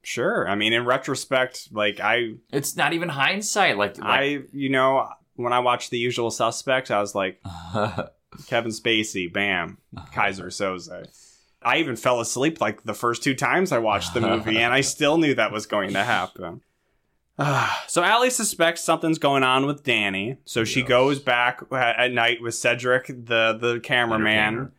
[0.05, 0.49] Sure.
[0.49, 3.77] I mean, in retrospect, like I, It's not even hindsight.
[3.79, 7.40] Like, like I, you know, when I watched The Usual Suspects, I was like,
[8.47, 9.79] Kevin Spacey, bam,
[10.12, 10.90] Keyser Söze.
[11.62, 14.81] I even fell asleep like the first two times I watched the movie, and I
[14.83, 16.61] still knew that was going to happen.
[17.88, 20.88] so Allie suspects something's going on with Danny, so she Yes.
[20.88, 24.73] goes back at at night with Cedric, the the cameraman.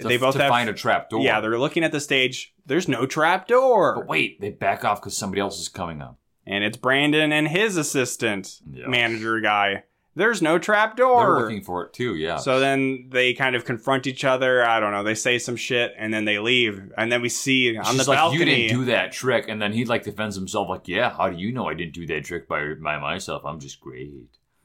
[0.00, 1.20] To, they both to have find a trap door.
[1.22, 1.40] yeah.
[1.40, 2.52] They're looking at the stage.
[2.66, 6.18] There's no trap door, but wait, they back off because somebody else is coming up.
[6.46, 8.86] and it's Brandon and his assistant Yes.
[8.88, 9.84] manager guy.
[10.16, 11.26] There's no trap door.
[11.34, 12.14] They're looking for it too.
[12.14, 12.36] Yeah.
[12.36, 14.64] So then they kind of confront each other.
[14.64, 15.02] I don't know.
[15.02, 16.92] They say some shit and then they leave.
[16.96, 18.38] And then we see on the like, balcony.
[18.38, 21.36] you didn't do that trick, and then he like defends himself like, yeah, how do
[21.36, 23.42] you know I didn't do that trick by by myself?
[23.44, 24.12] I'm just great.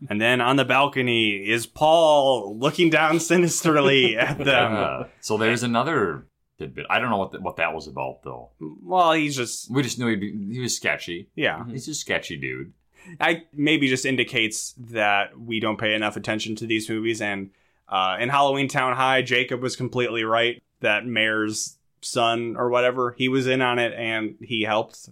[0.09, 4.75] And then on the balcony is Paul looking down sinisterly at them.
[4.75, 6.25] Uh, so there's another
[6.57, 6.85] tidbit.
[6.89, 8.49] I don't know what th- what that was about though.
[8.59, 11.29] Well, he's just We just knew he'd be, he was sketchy.
[11.35, 11.65] yeah.
[11.67, 12.73] He's a sketchy dude.
[13.19, 17.21] I maybe just indicates that we don't pay enough attention to these movies.
[17.21, 17.49] And
[17.87, 20.61] uh, in Halloweentown High, Jacob was completely right.
[20.81, 25.09] That mayor's son or whatever, he was in on it and he helped.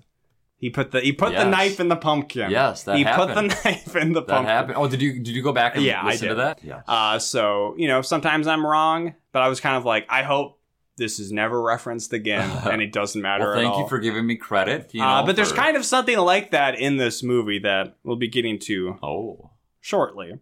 [0.59, 2.49] He put the he put the knife in the pumpkin.
[2.49, 3.51] Yes, that he happened.
[3.51, 4.45] put the knife in the That pumpkin.
[4.49, 4.77] happened.
[4.77, 6.63] Oh, did you did you go back and Yeah, I listen to that?
[6.63, 6.81] Yeah.
[6.87, 10.59] Uh, so you know, sometimes I'm wrong, but I was kind of like, I hope
[10.97, 14.35] this is never referenced again, and it doesn't matter Well, thank you for giving me
[14.35, 14.89] credit.
[14.95, 18.15] You know, uh, but there's kind of something like that in this movie that we'll
[18.15, 20.39] be getting to oh shortly.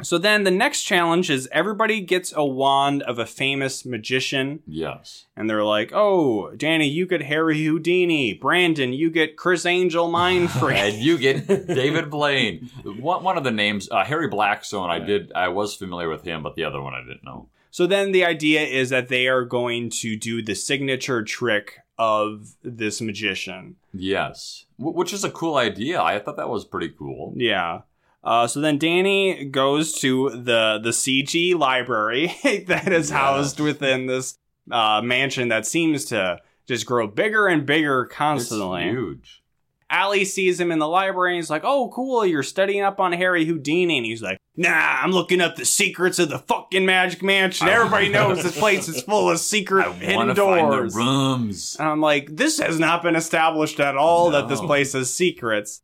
[0.00, 5.26] So then the next challenge is everybody gets a wand of a famous magician, yes.
[5.36, 8.32] and they're like, "Oh, Danny, you get Harry Houdini.
[8.34, 12.70] Brandon, you get Criss Angel Mind and you get David Blaine.
[12.84, 14.88] One, one of the names, uh, Harry Blackstone.
[14.88, 15.32] I did.
[15.34, 17.48] I was familiar with him, but the other one I didn't know.
[17.72, 22.54] so then the idea is that they are going to do the signature trick of
[22.62, 23.74] this magician.
[23.92, 26.00] Yes, Wh- which is a cool idea.
[26.00, 27.32] I thought that was pretty cool.
[27.36, 27.80] Yeah.
[28.24, 32.34] Uh, so then Danny goes to the the CG library
[32.66, 34.36] that is housed within this
[34.70, 38.82] uh, mansion that seems to just grow bigger and bigger It's constantly.
[38.84, 39.42] huge.
[39.90, 42.26] Allie sees him in the library and he's like, "Oh, cool!
[42.26, 44.68] You're studying up on Harry Houdini." And he's like, "Nah,
[45.02, 47.68] I'm looking up the secrets of the fucking Magic Mansion.
[47.68, 51.76] Everybody knows this place is full of secret I hidden find the doors." rooms.
[51.78, 55.80] And I'm like, this has not been established at all that this place has secrets.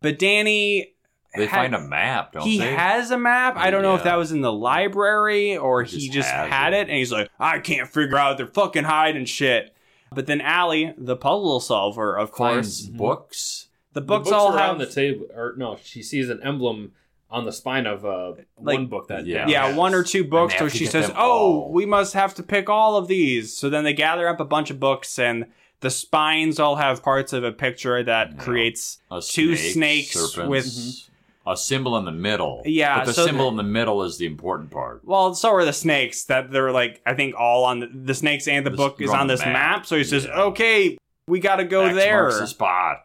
[0.00, 0.94] But Danny
[1.34, 2.70] They had- find a map, don't he they?
[2.70, 3.54] He has a map.
[3.56, 6.72] I don't know if that was in the library or He he just just had
[6.72, 6.76] it.
[6.78, 6.88] it.
[6.88, 9.74] and he's like, I can't figure out they're fucking hiding shit.
[10.12, 13.68] But then Allie, the puzzle solver, of Finds course, books.
[13.92, 16.40] the The books, books all are have on the table, or no, she sees an
[16.42, 16.92] emblem
[17.30, 19.46] on the spine of uh, Like- one book that Yeah.
[19.46, 19.76] yeah has.
[19.76, 20.52] one or two books.
[20.54, 21.30] they So she says, "Oh,
[21.62, 24.44] all." we must have to pick all of these." So then they gather up a
[24.44, 25.46] bunch of books, and
[25.78, 28.42] the spines all have parts of a picture that Yeah.
[28.42, 29.72] creates A two snake,
[30.10, 31.09] snakes serpents, with
[31.52, 32.62] a symbol in the middle.
[32.64, 35.02] Yeah, but the so symbol the- in the middle is the important part.
[35.04, 36.24] Well, so are the snakes.
[36.24, 39.26] That they're like, I think all on the, the snakes and the book is on
[39.26, 39.52] this map.
[39.52, 39.86] map.
[39.86, 40.40] So he says, Yeah.
[40.42, 42.98] "Okay, we got to go X there." the spot.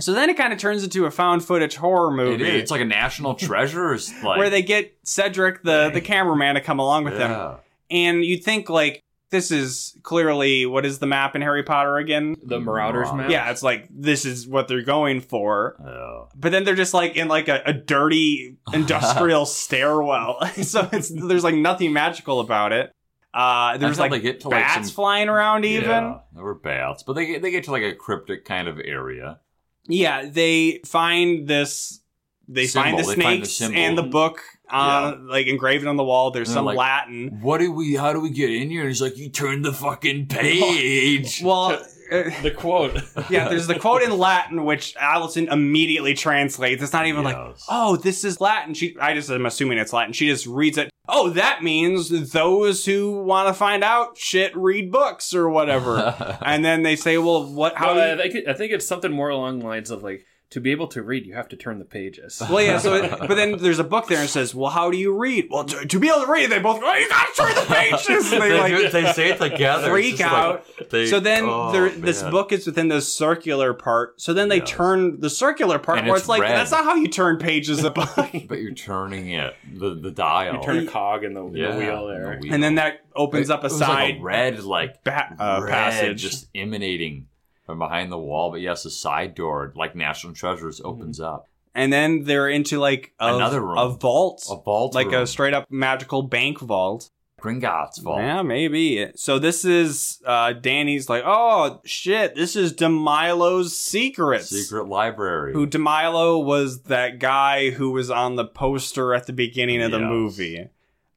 [0.00, 2.62] So then it kind of turns into a found footage horror movie is.
[2.62, 3.96] It's like a national treasure.
[4.24, 7.56] Like where they get Cedric, the the cameraman, to come along with them.
[7.90, 12.36] And you'd think like this is clearly what is the map in Harry Potter again?
[12.44, 13.16] the Marauders Marauders.
[13.16, 13.30] map.
[13.30, 15.76] Yeah, it's like this is what they're going for.
[15.84, 16.26] Yeah.
[16.36, 20.46] But then they're just like in like a, a dirty industrial stairwell.
[20.62, 22.92] so it's there's like nothing magical about it.
[23.34, 25.88] Uh, there's like they get to, like, bats some- flying around even.
[25.88, 28.78] Yeah, there were bats, but they get, they get to like a cryptic kind of
[28.78, 29.40] area.
[29.88, 32.00] Yeah, they find this.
[32.46, 32.84] They Symbol.
[32.84, 34.42] find the They find the snakes and the book
[34.72, 36.30] on like engraved on the wall.
[36.30, 37.38] There's And some like- Latin.
[37.40, 37.94] What do we?
[37.94, 38.80] How do we get in here?
[38.80, 41.72] And he's like, "You turn the fucking page." Well,
[42.10, 43.00] uh, The quote.
[43.30, 46.82] yeah, there's the quote in Latin which Allison immediately translates.
[46.82, 47.36] It's not even like,
[47.70, 48.74] oh, this is Latin.
[48.74, 50.12] She, I just am assuming it's Latin.
[50.12, 50.90] She just reads it.
[51.08, 56.38] Oh, that means those who want to find out shit read books or whatever.
[56.42, 57.76] and then they say, well, what?
[57.76, 57.94] How?
[57.94, 60.60] Do you- I, think, I think it's something more along the lines of like to
[60.60, 62.40] be able to read, you have to turn the pages.
[62.48, 62.78] Well, yeah.
[62.78, 65.48] So, it, but then there's a book there and says, "Well, how do you read?"
[65.50, 67.74] Well, to, to be able to read, they both go, "Oh, "You gotta turn the
[67.74, 69.90] pages." And they they, like do- they say it together.
[69.90, 70.90] freak It's just like- out.
[70.90, 74.20] they- so then oh, this book is within the circular part.
[74.20, 74.68] So then they Yes.
[74.70, 76.56] turn the circular part And where it's it's like red.
[76.56, 78.10] that's not how you turn pages of book.
[78.48, 80.54] But you're turning it, the the dial.
[80.56, 82.34] You turn a cog in the, Yeah, the wheel there.
[82.36, 82.54] the wheel.
[82.54, 85.60] and then that opens It- up a it was like side red like ba- uh,
[85.64, 86.20] red passage.
[86.22, 87.26] just emanating
[87.72, 88.50] from behind the wall.
[88.50, 91.48] But yes, a side door like National Treasures opens up.
[91.74, 93.78] and then they're into like a, Another room.
[93.78, 95.22] a vault, A vault, like room.
[95.22, 97.10] a straight up magical bank vault.
[97.40, 98.18] Gringotts vault.
[98.20, 99.10] Yeah, maybe.
[99.16, 104.50] So this is uh Danny's like, oh shit, this is Demilo's secrets.
[104.50, 105.52] Secret library.
[105.54, 109.98] Who Demilo was that guy who was on the poster at the beginning of the
[109.98, 110.68] movie.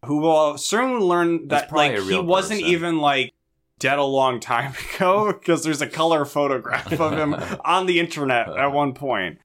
[0.06, 3.34] Who will soon learn that like he real wasn't even like
[3.80, 7.34] dead a long time ago because there's a color photograph of him
[7.66, 8.70] on the internet at uh-huh.
[8.72, 9.40] one point.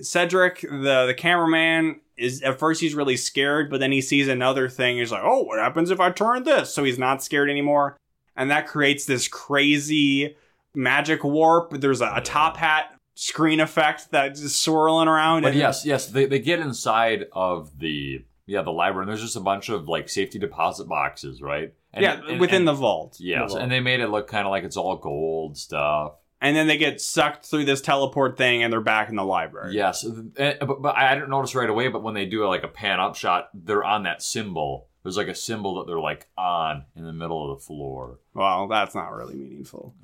[0.00, 4.68] Cedric, the the cameraman, is at first he's really scared, but then he sees another
[4.68, 4.98] thing.
[4.98, 7.96] He's like, "Oh, what happens if I turn this?" So he's not scared anymore,
[8.36, 10.36] and that creates this crazy
[10.74, 11.80] magic warp.
[11.80, 15.42] There's a, a top hat screen effect that's swirling around.
[15.42, 19.04] But and- yes, yes, they, they get inside of the yeah the library.
[19.04, 21.72] and There's just a bunch of like safety deposit boxes, right?
[21.94, 23.16] And- yeah, and- within and- the vault.
[23.20, 23.62] yes, the vault.
[23.62, 26.12] and they made it look kind of like it's all gold stuff.
[26.40, 29.74] and then they get sucked through this teleport thing, and they're back in the library.
[29.74, 31.88] Yes, but, but I didn't notice right away.
[31.88, 34.88] But when they do like a pan up shot, they're on that symbol.
[35.04, 38.18] There's like a symbol that they're like on in the middle of the floor.
[38.34, 39.94] Well, that's not really meaningful.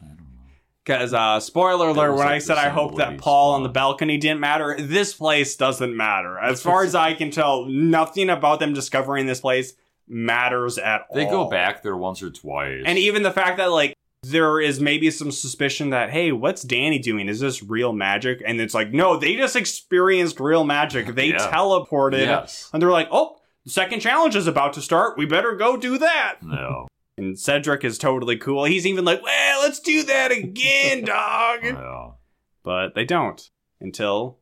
[0.89, 4.17] Because, uh, spoiler alert, when like I said I hope that Paul on the balcony
[4.17, 6.39] didn't matter, this place doesn't matter.
[6.39, 9.75] As far as I can tell, nothing about them discovering this place
[10.09, 11.17] matters at all.
[11.17, 12.85] They go back there once or twice.
[12.87, 16.99] And even the fact that, like, there is maybe some suspicion that, hey, what's Danny
[16.99, 17.29] doing?
[17.29, 18.43] Is this real magic?
[18.47, 21.15] And it's like, no, they just experienced real magic.
[21.15, 21.51] They Yeah.
[21.53, 22.21] teleported.
[22.25, 25.19] yes, And they're like, oh, the second challenge is about to start.
[25.19, 26.37] We better go do that.
[26.43, 26.89] no,
[27.19, 28.65] And Cedric is totally cool.
[28.65, 32.15] He's even like, well, let's do that again, dog.
[32.63, 33.51] But they don't
[33.81, 34.39] until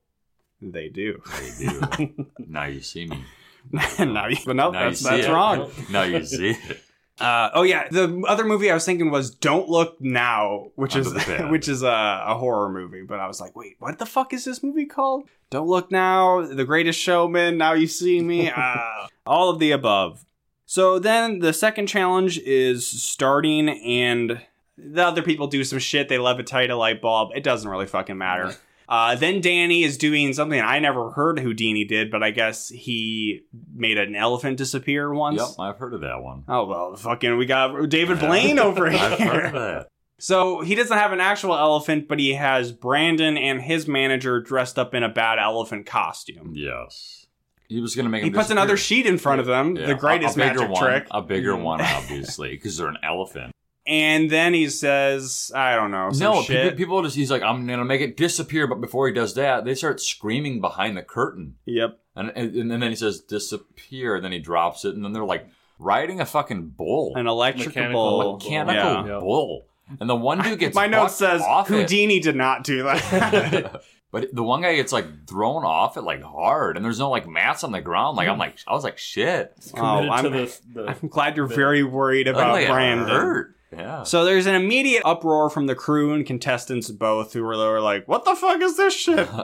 [0.61, 1.23] they do.
[1.59, 2.27] they do.
[2.39, 3.25] now you see me.
[3.99, 5.31] now, you- but no, Now that's, see that's it.
[5.31, 5.71] wrong.
[5.91, 6.83] Now you see it.
[7.19, 11.19] Uh, oh yeah, the other movie I was thinking was Don't Look Now, which Under
[11.19, 13.05] is which is a, a horror movie.
[13.09, 15.27] But I was like, wait, what the fuck is this movie called?
[15.49, 20.26] Don't Look Now, The Greatest Showman, Now You See Me, uh, all of the above.
[20.67, 24.43] So then the second challenge is starting, and
[24.77, 26.09] the other people do some shit.
[26.09, 27.31] They levitate a light bulb.
[27.35, 28.55] It doesn't really fucking matter.
[28.89, 33.43] Uh, then Danny is doing something I never heard Houdini did, but I guess he
[33.75, 35.39] made an elephant disappear once.
[35.41, 36.45] Yep, I've heard of that one.
[36.47, 39.01] Oh well, fucking, we got David Blaine over here.
[39.03, 39.89] I've heard of that.
[40.19, 44.79] So he doesn't have an actual elephant, but he has Brandon and his manager dressed
[44.79, 46.53] up in a bad elephant costume.
[46.55, 47.26] Yes.
[47.69, 49.87] He was going to make He him puts another sheet in front of them, Yeah,
[49.87, 51.07] the greatest a bigger magic one, trick.
[51.11, 51.63] A bigger Mm.
[51.63, 53.53] one, obviously, because they're an elephant.
[53.89, 56.63] And then he says, I don't know, some no, shit.
[56.65, 58.67] people, people just, he's like, I'm going to make it disappear.
[58.67, 61.55] But before he does that, they start screaming behind the curtain.
[61.67, 61.99] Yep.
[62.17, 64.17] And, and, and then he says, disappear.
[64.17, 64.95] And then he drops it.
[64.97, 65.47] And then they're like
[65.79, 67.13] riding a fucking bull.
[67.15, 68.33] An electrical Mechanical- bull.
[68.39, 69.19] mechanical Yeah.
[69.21, 69.67] bull.
[70.01, 71.75] And the one dude gets My note says off it.
[71.75, 73.83] Houdini did not do that.
[74.11, 77.29] but the one guy gets like thrown off it like hard, and there's no like
[77.29, 78.17] mats on the ground.
[78.17, 79.53] Like I'm like I was like shit.
[79.77, 83.09] Oh, I'm- to the, the I'm glad you're very worried about like, Brandon.
[83.09, 83.53] hurt.
[83.77, 84.05] Yeah.
[84.05, 87.81] So there's an immediate uproar from the crew and contestants both who were, they were
[87.81, 89.29] like, what the fuck is this shit?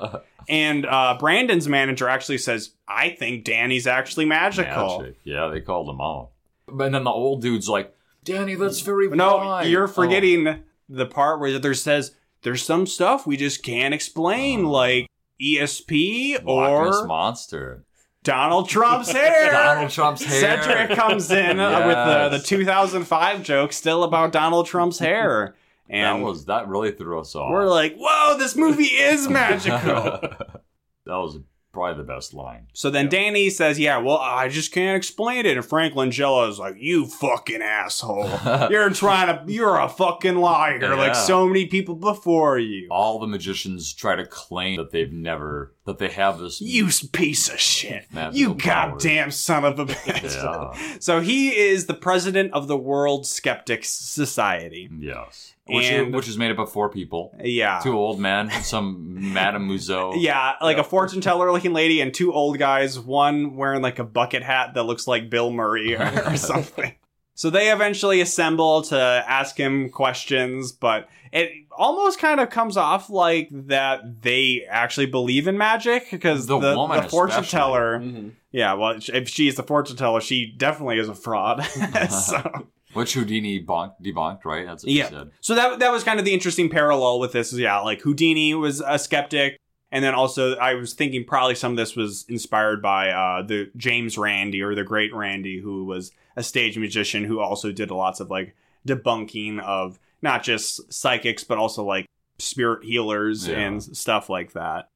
[0.49, 4.99] And uh, Brandon's manager actually says, I think Danny's actually magical.
[5.01, 5.17] Magic.
[5.23, 6.31] Yeah, they called him out.
[6.67, 7.95] But then the old dude's like,
[8.25, 9.87] Danny, that's very No, fine." you're Oh.
[9.87, 14.71] forgetting the part where there says there's some stuff we just can't explain, Oh.
[14.71, 15.07] like
[15.41, 17.85] ESP Loch Ness or Monster.
[18.25, 19.51] Donald Trump's hair.
[19.53, 20.63] Donald Trump's hair.
[20.63, 25.57] Cedric comes in uh, with the, the 2005 joke still about Donald Trump's hair.
[25.89, 27.51] That And was that really threw us off.
[27.51, 29.79] we're like, whoa, this movie is magical.
[30.21, 30.61] that
[31.07, 31.39] was
[31.73, 32.67] probably the best line.
[32.75, 36.59] So then Danny says, "Yeah, well, I just can't explain it." And Frank Langella is
[36.59, 38.29] like, "You fucking asshole!
[38.71, 40.95] You're trying to, you're a fucking liar, Yeah.
[40.95, 42.89] like so many people before you.
[42.91, 46.61] All the magicians try to claim that they've never that they have this.
[46.61, 48.07] You piece of shit!
[48.33, 50.99] You goddamn son of a bitch!" Yeah.
[51.01, 54.89] So he is the president of the World Skeptics Society.
[54.99, 55.52] Yes.
[55.67, 57.33] Which, And- which is made up of four people.
[57.43, 57.79] Yeah.
[57.83, 60.13] Two old men, some Madame Museau.
[60.21, 60.81] Yeah, like Yeah.
[60.83, 64.75] a fortune teller looking lady and two old guys, one wearing like a bucket hat
[64.75, 66.93] that looks like Bill Murray or, or something.
[67.35, 73.09] So they eventually assemble to ask him questions, but it almost kind of comes off
[73.09, 77.59] like that they actually believe in magic because The the, woman the fortune especially.
[77.59, 78.33] teller, Mhm.
[78.51, 81.65] yeah, well, if she's the fortune teller, she definitely is a fraud.
[82.11, 82.67] so.
[82.95, 84.67] Which Houdini bonk, debunked, right?
[84.67, 85.09] That's what Yeah.
[85.09, 85.31] said.
[85.41, 87.53] So that that was kind of the interesting parallel with this.
[87.53, 89.59] Is yeah, like Houdini was a skeptic,
[89.91, 93.71] and then also I was thinking probably some of this was inspired by uh, the
[93.77, 98.21] James Randi or the Great Randi, who was a stage magician who also did lots
[98.21, 98.55] of like
[98.87, 102.07] debunking of not just psychics but also like
[102.39, 103.59] spirit healers Yeah.
[103.59, 104.89] and stuff like that.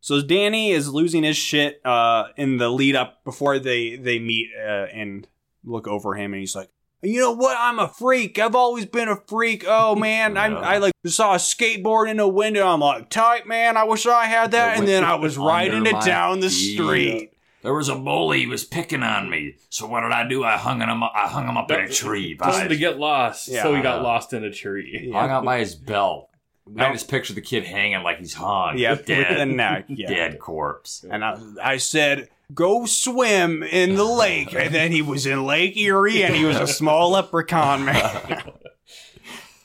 [0.00, 4.50] So Danny is losing his shit uh, in the lead up before they they meet
[4.58, 5.26] uh, and
[5.64, 6.70] look over him, and he's like,
[7.02, 7.56] "You know what?
[7.58, 8.38] I'm a freak.
[8.38, 9.64] I've always been a freak.
[9.66, 10.58] Oh man, I Yeah.
[10.58, 12.66] I like saw a skateboard in a window.
[12.66, 13.76] I'm like, tight man.
[13.76, 14.78] I wish I had that.
[14.78, 16.74] And then I was riding it down the feet.
[16.74, 17.32] street.
[17.62, 18.40] There was a bully.
[18.40, 19.56] He was picking on me.
[19.70, 20.44] So what did I do?
[20.44, 21.02] I hung him.
[21.02, 22.36] Up, I hung him up in a tree.
[22.36, 23.62] Told him to get lost, Yeah.
[23.64, 25.10] so he got lost in a tree.
[25.12, 26.28] hung out by his belt.
[26.68, 26.92] I Nope.
[26.94, 28.76] just picture the kid hanging like he's hung.
[28.78, 29.84] Yep, dead, with the neck.
[29.88, 30.08] Yeah.
[30.08, 31.04] dead corpse.
[31.08, 34.54] And I, I said, go swim in the lake.
[34.54, 38.52] And then he was in Lake Erie and he was a small leprechaun man.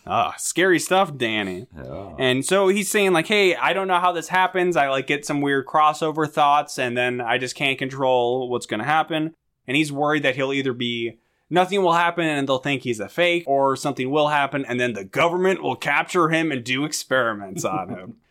[0.08, 1.68] Ah, scary stuff, Danny.
[1.78, 2.16] Yeah.
[2.18, 4.76] And so he's saying like, "Hey, I don't know how this happens.
[4.76, 8.80] I like get some weird crossover thoughts and then I just can't control what's going
[8.80, 9.36] to happen."
[9.68, 11.20] And he's worried that he'll either be
[11.52, 14.94] nothing will happen and they'll think he's a fake, or something will happen and then
[14.94, 18.16] the government will capture him and do experiments on him.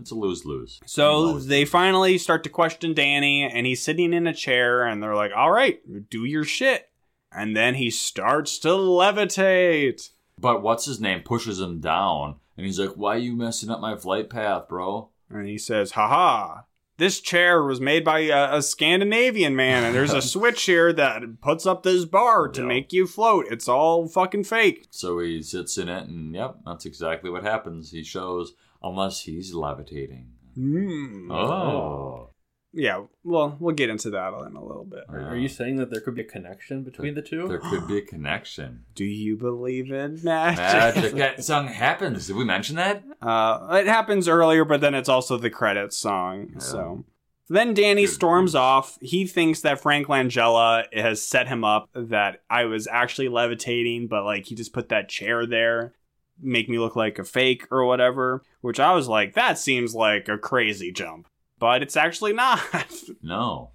[0.00, 0.80] It's a lose lose.
[0.86, 5.14] So they finally start to question Danny, and he's sitting in a chair, and they're
[5.16, 5.80] like, "All right,
[6.10, 6.88] do your shit."
[7.32, 10.10] And then he starts to levitate.
[10.40, 13.80] But what's his name pushes him down, and he's like, "Why are you messing up
[13.80, 16.62] my flight path, bro?" And he says, haha,
[16.96, 21.40] this chair was made by a, a Scandinavian man, and there's a switch here that
[21.42, 22.66] puts up this bar to Yeah.
[22.66, 23.44] make you float.
[23.50, 24.86] It's all fucking fake.
[24.90, 27.90] So he sits in it, and yep, that's exactly what happens.
[27.90, 30.30] He shows, unless he's levitating.
[30.58, 31.30] Mm.
[31.32, 32.30] Oh,
[32.72, 35.04] Yeah, well, we'll get into that in a little bit.
[35.08, 37.46] Are, are you saying that there could be a connection between the two?
[37.48, 38.84] there could be a connection.
[38.94, 40.58] Do you believe in magic?
[40.94, 41.14] Magic.
[41.14, 42.26] that song happens.
[42.26, 43.02] Did we mention that?
[43.22, 46.58] Uh, it happens earlier, but then it's also the credits song.
[46.58, 47.04] So
[47.48, 48.98] then Danny Good storms off.
[49.00, 54.24] He thinks that Frank Langella has set him up, that I was actually levitating, but
[54.24, 55.94] like he just put that chair there,
[56.40, 58.42] make me look like a fake or whatever.
[58.60, 61.28] Which I was like, that seems like a crazy jump,
[61.58, 62.60] but it's actually not.
[63.22, 63.70] No.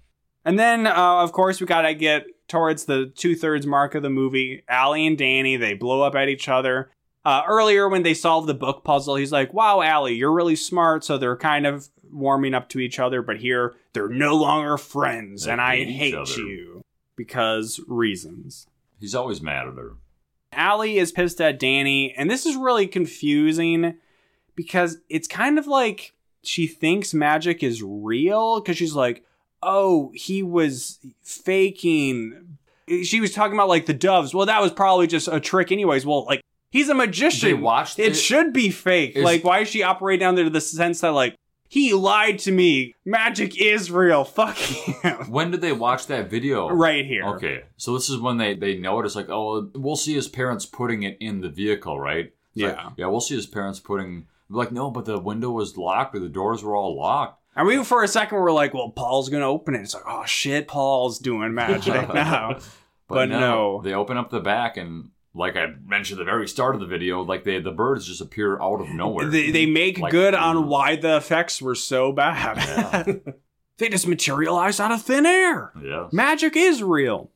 [0.46, 0.92] And then, uh,
[1.22, 4.62] of course, we gotta get towards the two thirds mark of the movie.
[4.68, 6.90] Allie and Danny, they blow up at each other.
[7.24, 11.02] Uh, earlier, when they solved the book puzzle, he's like, Wow, Allie, you're really smart.
[11.04, 15.44] So they're kind of warming up to each other, but here they're no longer friends,
[15.46, 16.30] They and I hate hate other.
[16.32, 16.82] you
[17.16, 18.66] because reasons.
[19.00, 19.92] He's always mad at her.
[20.56, 23.94] Allie is pissed at Danny, and this is really confusing
[24.56, 29.24] because it's kind of like she thinks magic is real because she's like,
[29.62, 32.58] oh, he was faking.
[33.02, 34.34] She was talking about like the doves.
[34.34, 36.04] Well, that was probably just a trick, anyways.
[36.04, 37.48] Well, like he's a magician.
[37.48, 39.16] They watched it, it- should be fake.
[39.16, 41.34] Is- like, why is she operating down there to the sense that like
[41.68, 42.94] he lied to me?
[43.04, 44.24] Magic is real.
[44.24, 45.14] Fuck him.
[45.28, 46.68] When did they watch that video?
[46.68, 47.24] right here.
[47.34, 51.02] Okay, so this is when they they notice like, oh, we'll see his parents putting
[51.02, 52.32] it in the vehicle, right?
[52.54, 52.90] It's like, Yeah.
[52.96, 54.26] yeah, we'll see his parents putting.
[54.50, 57.40] Like, no, but the window was locked or the doors were all locked.
[57.56, 59.80] And we for a second were like, well, Paul's gonna open it.
[59.80, 62.58] It's like, oh shit, Paul's doing magic now.
[63.08, 63.80] But no.
[63.82, 65.10] they open up the back and.
[65.36, 68.20] Like I mentioned at the very start of the video, like they the birds just
[68.20, 69.26] appear out of nowhere.
[69.26, 70.66] they, they make Like- good on mm.
[70.68, 73.20] why the effects were so bad.
[73.78, 75.72] they just materialized out of thin air.
[75.82, 76.08] yeah.
[76.12, 77.30] Magic is real.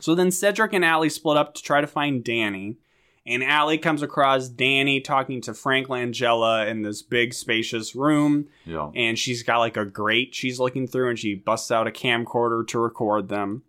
[0.00, 2.78] So then Cedric and Allie split up to try to find Danny.
[3.26, 8.48] And Allie comes across Danny talking to Frank Langella in this big spacious room.
[8.66, 8.90] Yeah.
[8.94, 12.66] and she's got like a grate she's looking through and she busts out a camcorder
[12.66, 13.62] to record them.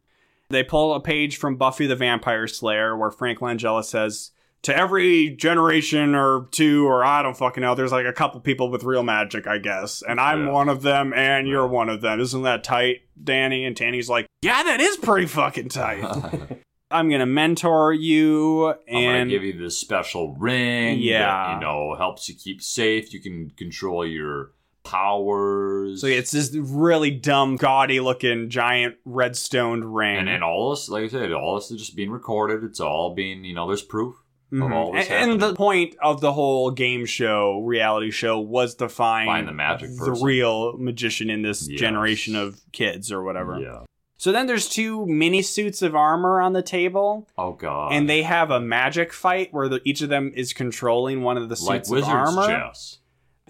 [0.49, 4.31] They pull a page from Buffy the Vampire Slayer where Frank Langella says,
[4.63, 8.69] To every generation or two, or I don't fucking know, there's like a couple people
[8.71, 10.01] with real magic, I guess.
[10.07, 10.51] And I'm Yeah.
[10.51, 12.19] one of them, and you're one of them.
[12.19, 13.65] Isn't that tight, Danny?
[13.65, 16.03] And Danny's like, Yeah, that is pretty fucking tight.
[16.91, 20.99] I'm gonna mentor you, I'm gonna and give you this special ring.
[20.99, 21.19] Yeah.
[21.25, 23.11] that, you know, helps you keep safe.
[23.13, 24.51] You can control your
[24.85, 26.01] powers.
[26.01, 30.17] so it's this really dumb, gaudy looking giant red stoned ring.
[30.17, 32.63] and and all this, like I said, all this is just being recorded.
[32.63, 34.15] It's all being, you know, there's proof.
[34.53, 34.71] Mhm.
[34.73, 38.87] all this and, and the point of the whole game show, reality show, was to
[38.87, 40.23] find, Find the magic the person.
[40.23, 41.79] real magician in this Yes.
[41.79, 43.59] generation of kids or whatever.
[43.59, 43.79] Yeah.
[44.17, 47.91] So then there's two mini suits of armor on the table, Oh god.
[47.91, 51.49] and they have a magic fight where the, each of them is controlling one of
[51.49, 52.47] the like suits of wizards armor.
[52.47, 52.99] chess.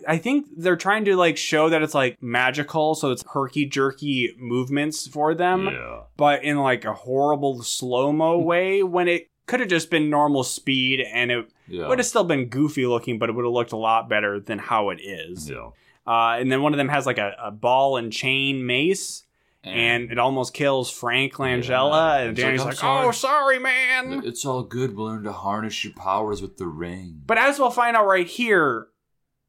[0.07, 4.35] I think they're trying to like show that it's like magical, so it's herky jerky
[4.37, 6.01] movements for them, Yeah.
[6.17, 10.43] but in like a horrible slow mo way when it could have just been normal
[10.43, 11.87] speed and it Yeah.
[11.87, 14.57] would have still been goofy looking, but it would have looked a lot better than
[14.59, 15.49] how it is.
[15.49, 15.69] yeah.
[16.07, 19.23] Uh, and then one of them has like a, a ball and chain mace,
[19.63, 22.19] and it almost kills Frank Langella.
[22.19, 22.27] Yeah.
[22.27, 24.95] And Danny's like, like, "I'm "Oh, sorry, man." it's all good.
[24.95, 27.21] We'll learn to harness your powers with the ring.
[27.25, 28.87] But as we'll find out right here,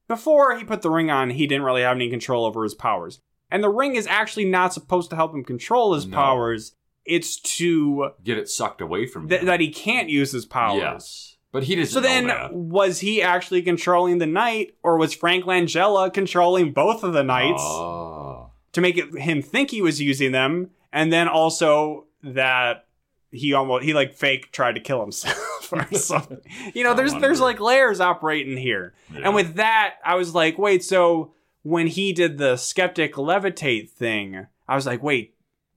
[0.08, 3.20] before he put the ring on, he didn't really have any control over his powers.
[3.50, 6.16] And the ring is actually not supposed to help him control his No.
[6.16, 6.74] powers.
[7.04, 9.46] It's to Get it sucked away from th- him.
[9.46, 10.80] that he can't use his powers.
[10.80, 11.36] Yes.
[11.52, 12.52] But he doesn't So then, that.
[12.52, 17.62] was he actually controlling the knight, or was Frank Langella controlling both of the knights
[17.62, 18.50] Oh.
[18.72, 22.85] to make it him think he was using them, and then also that
[23.30, 26.40] he almost he like fake tried to kill himself or something.
[26.74, 29.20] You know, there's there's like layers operating here, Yeah.
[29.24, 34.46] and with that, I was like, wait, so when he did the skeptic levitate thing,
[34.68, 35.32] I was like, wait.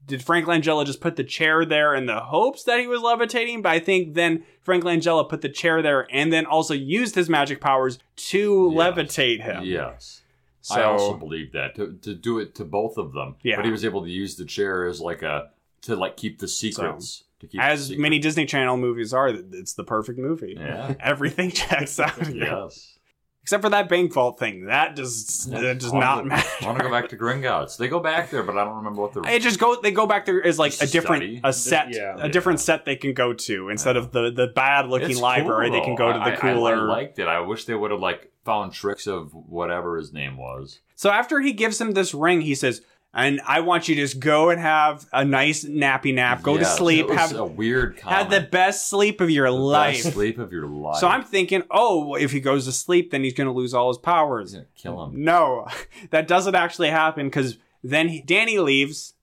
[0.06, 3.62] Did Frank Langella just put the chair there in the hopes that he was levitating?
[3.62, 7.30] But I think then Frank Langella put the chair there and then also used his
[7.30, 8.80] magic powers to Yes.
[8.80, 9.66] levitate him.
[9.66, 10.22] Yes.
[10.62, 13.36] So, I also believe that to, to do it to both of them.
[13.44, 13.58] Yeah.
[13.58, 15.52] But he was able to use the chair as like a
[15.84, 17.20] to like keep the secrets.
[17.20, 17.26] the
[17.60, 20.56] As many Disney Channel movies are, it's the perfect movie.
[20.58, 20.94] Yeah.
[21.00, 22.26] Everything checks out.
[22.28, 22.36] here.
[22.46, 22.96] Yes.
[23.42, 24.66] Except for that bank vault thing.
[24.66, 26.48] That does that does I wanna not go- matter.
[26.62, 27.78] I want to go back to Gringotts.
[27.78, 29.22] They go back there, but I don't remember what the.
[29.24, 29.80] It just go.
[29.82, 31.42] They go back there as like Just a a different study?
[31.44, 32.16] a set, Yeah.
[32.20, 35.70] a different set they can go to instead of the the bad looking It's library.
[35.72, 36.76] cool, they can go to the I- I- cooler.
[36.76, 37.28] I, liked it.
[37.28, 40.82] I wish they would have like found tricks of whatever his name was.
[40.96, 42.82] So after he gives him this ring, he says,
[43.14, 46.66] "And I want you to just go and have a nice nappy nap, go to
[46.66, 48.18] sleep, have a weird comment.
[48.18, 50.98] have the best sleep of your The life." best sleep of your life.
[51.00, 53.88] So I'm thinking, oh, if he goes to sleep, then he's going to lose all
[53.90, 54.54] his He's powers.
[54.54, 55.24] gonna kill him.
[55.24, 55.68] No,
[56.12, 59.14] that doesn't actually happen because then he, Danny leaves.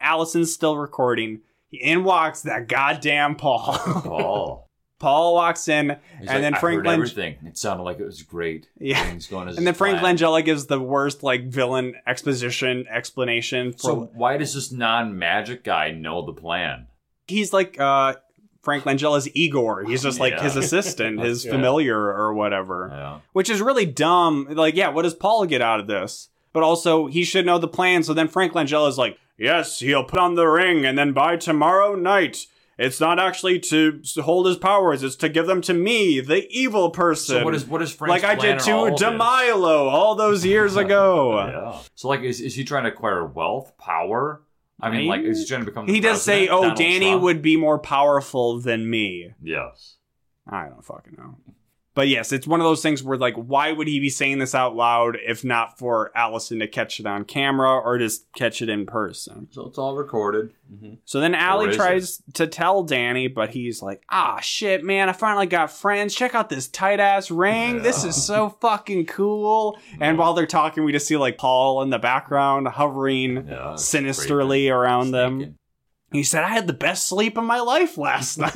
[0.00, 1.40] Allison's still recording.
[1.72, 3.72] In walks that goddamn Paul.
[4.04, 4.67] Paul.
[4.98, 7.36] Paul walks in, He's and like, then Frank heard Lang- everything.
[7.46, 8.68] It sounded like it was great.
[8.78, 9.02] Yeah.
[9.04, 10.18] Things going as and then Frank planned.
[10.18, 13.78] Langella gives the worst like villain exposition explanation for.
[13.78, 16.86] So why does this non-magic guy know the plan?
[17.28, 18.14] he's like uh,
[18.62, 19.84] Frank Langella's Igor.
[19.84, 20.42] He's just like Yeah.
[20.42, 21.52] his assistant, his Yeah.
[21.52, 22.88] familiar or whatever.
[22.90, 23.18] Yeah.
[23.34, 24.46] which is really dumb.
[24.50, 26.28] Like, yeah, what does Paul get out of this?
[26.54, 28.02] But also, he should know the plan.
[28.02, 31.36] So then Frank Langella is like, yes, he'll put on the ring, and then by
[31.36, 32.46] tomorrow night,
[32.78, 36.90] it's not actually to hold his powers; it's to give them to me, the evil
[36.90, 37.38] person.
[37.38, 38.90] So what is what is Frank's like I did to all?
[38.90, 41.46] Demilo all those years ago.
[41.46, 41.78] Yeah.
[41.94, 44.42] So like, is, is he trying to acquire wealth, power?
[44.80, 45.86] I mean, like, is he trying to become?
[45.86, 49.96] The He does say, "Oh, Donald Danny Trump?" would be more powerful than me." Yes.
[50.46, 51.36] I don't fucking know.
[51.98, 54.54] But yes, it's one of those things where like, why would he be saying this
[54.54, 58.68] out loud if not for Allison to catch it on camera or just catch it
[58.68, 59.48] in person?
[59.50, 60.52] So it's all recorded.
[61.06, 65.12] So then Allie is tries to tell Danny, but he's like, ah, shit, man, I
[65.12, 66.14] finally got friends.
[66.14, 67.82] Check out this tight ass ring.
[67.82, 69.76] This is so fucking cool.
[70.00, 73.74] And while they're talking, we just see like Paul in the background hovering Yeah.
[73.74, 74.70] sinisterly creepy.
[74.70, 75.38] around them.
[75.38, 75.54] Sneaking.
[76.12, 78.52] He said, I had the best sleep of my life last night.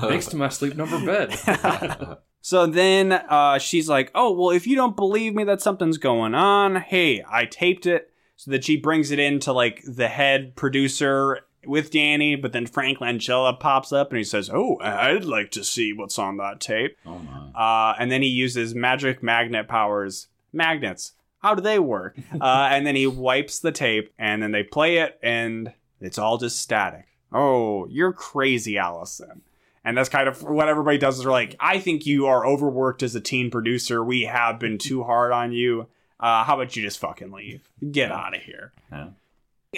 [0.00, 2.18] Thanks to my sleep number bed.
[2.40, 6.34] So then uh, she's like, "Oh well, if you don't believe me that something's going
[6.34, 11.40] on, hey, I taped it." So that she brings it into like the head producer
[11.66, 15.64] with Danny, but then Frank Langella pops up and he says, "Oh, I'd like to
[15.64, 17.50] see what's on that tape." oh my.
[17.54, 21.12] Uh, and then he uses magic magnet powers, magnets.
[21.42, 22.18] How do they work?
[22.40, 26.38] uh, and then he wipes the tape, and then they play it, and it's all
[26.38, 27.06] just static.
[27.32, 29.42] Oh, you're crazy, Allison.
[29.84, 31.16] And that's kind of what everybody does.
[31.16, 34.04] Is they're like, I think you are overworked as a teen producer.
[34.04, 35.86] We have been too hard on you.
[36.18, 37.68] Uh, how about you just fucking leave?
[37.90, 38.72] Get out of here.
[38.92, 39.08] Yeah.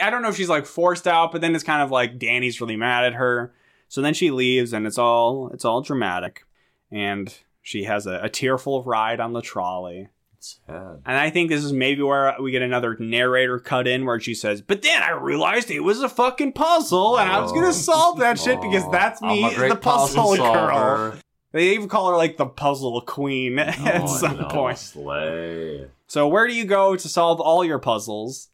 [0.01, 2.61] I don't know if she's like forced out, but then it's kind of like Danny's
[2.61, 3.53] really mad at her.
[3.89, 6.47] So then she leaves, and it's all it's all dramatic,
[6.91, 10.09] and she has a, a tearful ride on the trolley.
[10.43, 11.03] Sad.
[11.07, 14.35] And I think this is maybe where we get another narrator cut in where she
[14.35, 17.73] says, "But then I realized it was a fucking puzzle, and I was gonna Oh.
[17.73, 21.19] solve that shit because Oh, that's me, the puzzle, girl." solver.
[21.53, 24.79] They even call her like the puzzle queen at Oh, some no, point.
[24.79, 25.87] Slay.
[26.07, 28.49] So where do you go to solve all your puzzles?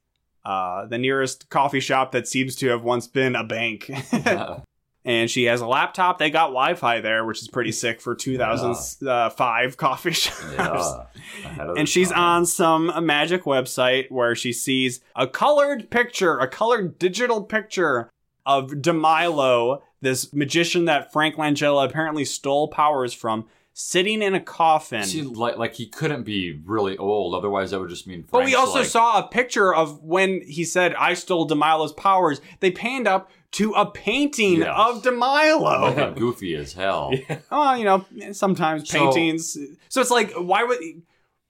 [0.44, 3.90] Uh, the nearest coffee shop that seems to have once been a bank.
[5.04, 6.18] and she has a laptop.
[6.18, 10.34] They got Wi-Fi there, which is pretty sick for 2005 uh, coffee shops.
[10.52, 11.04] yeah.
[11.44, 12.18] Ahead of the And she's time.
[12.18, 18.10] on some magic website where she sees a colored picture, a colored digital picture
[18.44, 25.04] of Demilo, this magician that Frank Langella apparently stole powers from, sitting in a coffin.
[25.04, 28.24] See, like, like he couldn't be really old, otherwise that would just mean.
[28.28, 32.40] But we also like, saw a picture of when he said, I stole Demilo's powers.
[32.60, 34.68] They panned up to a painting Yes.
[34.76, 36.14] of Demilo.
[36.16, 37.12] goofy as hell.
[37.50, 39.56] Oh, you know, sometimes So- paintings.
[39.88, 40.78] So it's like, why would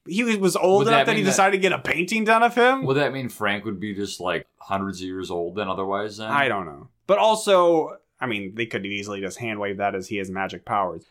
[0.07, 2.55] he, was old enough that that, he that- decided to get a painting done of
[2.55, 2.85] him?
[2.87, 5.69] Would that mean Frank would be just like hundreds of years old then?
[5.69, 6.89] Otherwise, then I don't know.
[7.07, 10.65] But also, I mean, they could easily just hand wave that as he has magic
[10.65, 11.05] powers.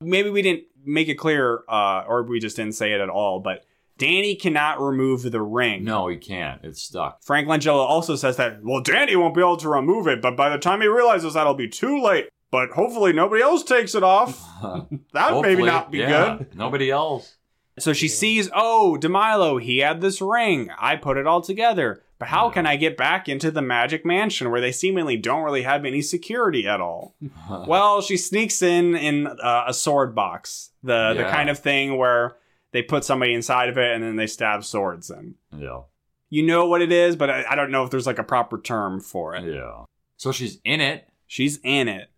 [0.00, 3.40] Maybe we didn't make it clear, uh, or we just didn't say it at all,
[3.40, 3.64] but
[4.00, 5.84] Danny cannot remove the ring.
[5.84, 6.64] No, he can't.
[6.64, 7.22] It's stuck.
[7.22, 10.48] Frank Langella also says that, well, Danny won't be able to remove it, but by
[10.48, 12.30] the time he realizes that'll be too late.
[12.50, 14.42] But hopefully nobody else takes it off.
[15.12, 16.56] That would maybe not be yeah, good.
[16.56, 17.36] Nobody else.
[17.78, 20.70] So she sees, oh, Demilo, he had this ring.
[20.78, 22.02] I put it all together.
[22.18, 22.52] But how Yeah.
[22.54, 26.00] can I get back into the magic mansion where they seemingly don't really have any
[26.00, 27.14] security at all?
[27.66, 32.36] well, she sneaks in in uh, a sword box, the the kind of thing where
[32.72, 35.34] they put somebody inside of it and then they stab swords in.
[35.56, 35.80] yeah,
[36.28, 38.60] You know what it is, but I, I don't know if there's like a proper
[38.60, 39.44] term for it.
[39.52, 39.84] yeah.
[40.16, 41.08] So she's in it.
[41.26, 42.10] She's in it,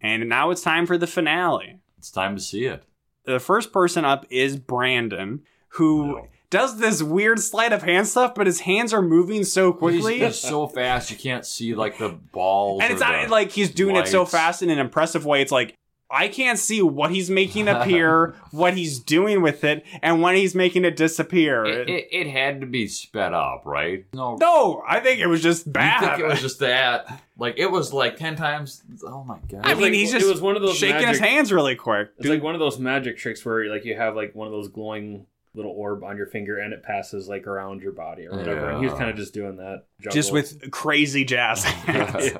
[0.00, 1.80] and now it's time for the finale.
[1.98, 2.84] It's time to see it.
[3.24, 5.42] The first person up is Brandon,
[5.74, 6.28] who No.
[6.50, 10.20] does this weird sleight of hand stuff, but his hands are moving so quickly.
[10.20, 12.80] he's so fast you can't see like the balls.
[12.82, 15.42] and it's not the- like he's doing it so fast in an impressive way.
[15.42, 15.74] It's like
[16.12, 20.54] I can't see what he's making appear, what he's doing with it, and when he's
[20.54, 21.64] making it disappear.
[21.64, 24.06] It, it, it had to be sped up, right?
[24.12, 26.02] No, no, I think it was just bad.
[26.02, 27.22] You think it was just that?
[27.38, 28.82] Like it was like ten times.
[29.04, 29.60] Oh my god!
[29.64, 32.10] I mean, like- he's it just was one of those shaking his hands really quick.
[32.18, 34.68] It's like one of those magic tricks where like you have like one of those
[34.68, 38.70] glowing little orb on your finger and it passes like around your body or whatever.
[38.70, 39.84] And he was kind of just doing that.
[40.10, 42.30] just with crazy jazz hands.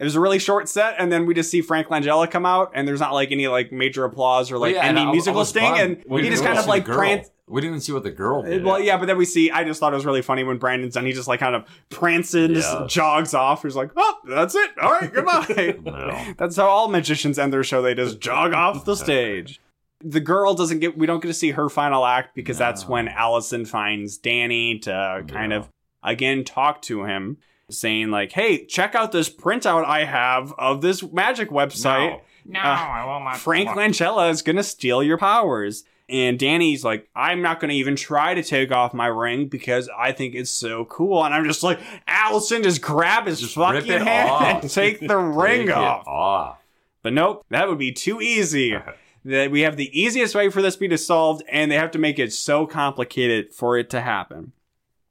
[0.00, 2.72] It was a really short set, and then we just see Frank Langella come out,
[2.74, 5.44] and there's not like any like major applause or like Well, yeah, any I- musical
[5.44, 5.80] sting, bummed.
[5.80, 7.30] and We he just kind of like prance.
[7.46, 8.64] We didn't even see what the girl uh, did.
[8.64, 9.50] Well, yeah, but then we see.
[9.50, 11.04] I just thought it was really funny when Brandon's done.
[11.04, 12.86] He just like kind of prances, Yeah.
[12.88, 13.62] jogs off.
[13.62, 14.70] He's like, "Oh, that's it.
[14.80, 16.34] All right, goodbye." No.
[16.38, 17.82] that's how all magicians end their show.
[17.82, 19.60] They just jog off the stage.
[20.02, 20.96] The girl doesn't get.
[20.96, 25.24] We don't get to see her final act because that's when Allison finds Danny to
[25.28, 25.68] kind of
[26.02, 27.36] again talk to him,
[27.70, 32.62] saying like, "Hey, check out this printout I have of this magic website." No, Uh,
[32.62, 33.36] I will not.
[33.38, 35.84] Frank Langella is gonna steal your powers.
[36.08, 40.10] And Danny's like, I'm not gonna even try to take off my ring because I
[40.10, 41.24] think it's so cool.
[41.24, 44.62] And I'm just like, Allison, just grab his Just rip fucking it hand off.
[44.62, 46.08] and take the ring it off.
[46.08, 46.58] off.
[47.04, 48.76] But nope, that would be too easy.
[49.24, 51.98] that we have the easiest way for this to be solved, and they have to
[52.00, 54.50] make it so complicated for it to happen.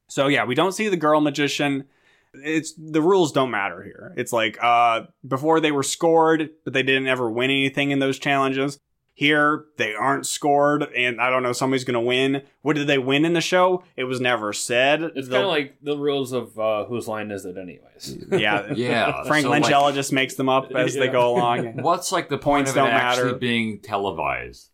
[0.09, 1.85] So yeah, we don't see the girl magician.
[2.33, 4.13] It's the rules don't matter here.
[4.17, 8.19] It's like uh before they were scored, but they didn't ever win anything in those
[8.19, 8.79] challenges.
[9.13, 12.43] Here they aren't scored, and I don't know somebody's gonna win.
[12.61, 13.83] What did they win in the show?
[13.97, 15.01] It was never said.
[15.03, 18.17] It's kind of like the rules of uh, whose line is it, anyways.
[18.31, 18.71] yeah.
[18.75, 19.23] Yeah.
[19.27, 21.81] Frank so, like, just makes them up as they go along.
[21.81, 23.37] what's like the point Points of don't actually matter.
[23.37, 24.69] being televised?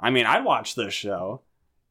[0.00, 1.42] I mean, I'd watch this show.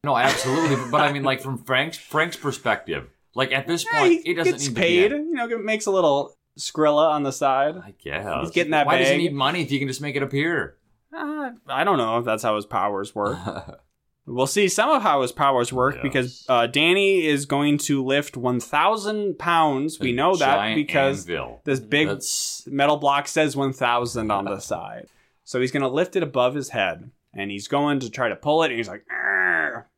[0.02, 0.74] No, absolutely.
[0.74, 4.22] but, but I mean, like from Frank's Frank's perspective, like at this Yeah, point, he
[4.30, 5.08] he doesn't gets need paid.
[5.10, 7.76] To be You know, it makes a little Skrilla on the side.
[7.76, 10.16] I guess He's getting that Why does he need money if he can just make
[10.16, 10.76] it appear?
[11.14, 13.38] Uh, I don't know if that's how his powers work.
[14.24, 16.02] We'll see some of how his powers work Yes.
[16.04, 19.98] because uh, Danny is going to lift 1,000 pounds.
[19.98, 21.60] We know that because anvil.
[21.64, 25.08] this big That's metal block says 1,000 on the side.
[25.42, 28.36] So he's going to lift it above his head and he's going to try to
[28.36, 29.04] pull it and he's like,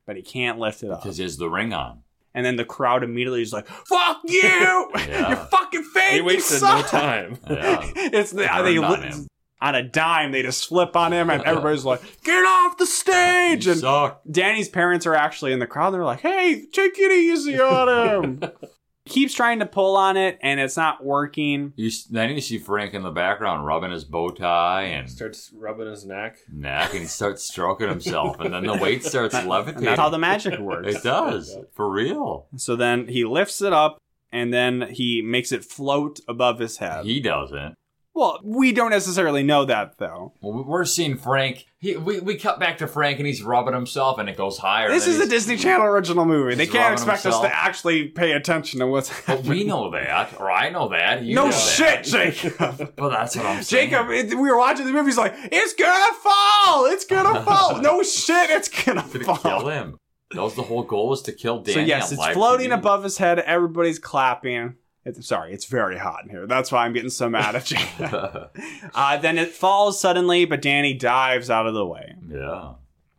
[0.06, 1.02] but he can't lift it up.
[1.02, 2.00] because he has the ring on.
[2.34, 4.90] And then the crowd immediately is like, "Fuck you!
[5.04, 5.28] Yeah.
[5.28, 6.14] You're fucking fake!
[6.14, 7.38] He wasted no time.
[7.48, 7.80] Yeah.
[7.96, 9.28] it's the, they on
[9.60, 13.66] on a dime they just flip on him and everybody's like, "Get off the stage!"
[13.66, 14.20] And suck.
[14.30, 15.94] Danny's parents are actually in the crowd.
[15.94, 18.50] They're like, "Hey, take it easy on him."
[19.06, 21.74] Keeps trying to pull on it and it's not working.
[21.76, 25.88] You then you see Frank in the background rubbing his bow tie and Starts rubbing
[25.88, 26.38] his neck.
[26.50, 29.84] neck, and he starts stroking himself, and then the weight starts And levitating.
[29.84, 30.94] that's how the magic works.
[30.96, 32.46] it does for real.
[32.56, 33.98] So then he lifts it up
[34.32, 37.04] and then he makes it float above his head.
[37.04, 37.74] He doesn't.
[38.14, 40.32] Well, we don't necessarily know that though.
[40.40, 41.66] Well, we're seeing Frank.
[41.78, 44.88] He, we, we cut back to Frank, and he's rubbing himself, and it goes higher.
[44.88, 46.54] This is a Disney Channel original movie.
[46.54, 49.50] They can't expect us to actually pay attention to what's But happening.
[49.50, 51.24] we know that, or I know that.
[51.24, 52.34] No know shit, that.
[52.34, 52.92] Jacob.
[52.96, 53.90] But that's what I'm saying.
[53.90, 55.06] Jacob, it, we were watching the movie.
[55.06, 56.86] He's like, "It's gonna fall!
[56.86, 57.80] It's gonna fall!
[57.82, 59.98] No shit, it's gonna Did it kill fall!" him?
[60.30, 61.74] That was the whole goal was to kill Danny.
[61.74, 63.38] So yes, it's floating above his head.
[63.40, 64.76] Everybody's clapping.
[65.04, 66.46] It's, sorry, it's very hot in here.
[66.46, 67.78] That's why I'm getting so mad at you.
[68.94, 72.14] uh, then it falls suddenly, but Danny dives out of the way.
[72.28, 72.72] yeah,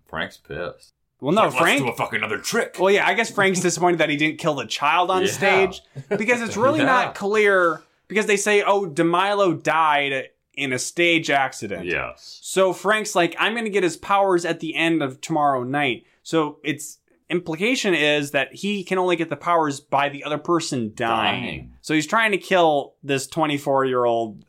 [0.08, 0.94] Frank's pissed.
[1.22, 1.82] Well, no, Let's Frank.
[1.82, 2.76] do a fucking other trick.
[2.80, 5.28] Well, yeah, I guess Frank's disappointed that he didn't kill the child on Yeah.
[5.32, 6.86] stage because it's really Yeah.
[6.86, 7.82] not clear.
[8.08, 12.40] Because they say, "Oh, Demilo died in a stage accident." Yes.
[12.44, 16.06] So Frank's like, "I'm going to get his powers at the end of tomorrow night."
[16.22, 20.92] So its implication is that he can only get the powers by the other person
[20.96, 21.42] dying.
[21.44, 21.74] Dying.
[21.82, 24.44] So he's trying to kill this 24 year old,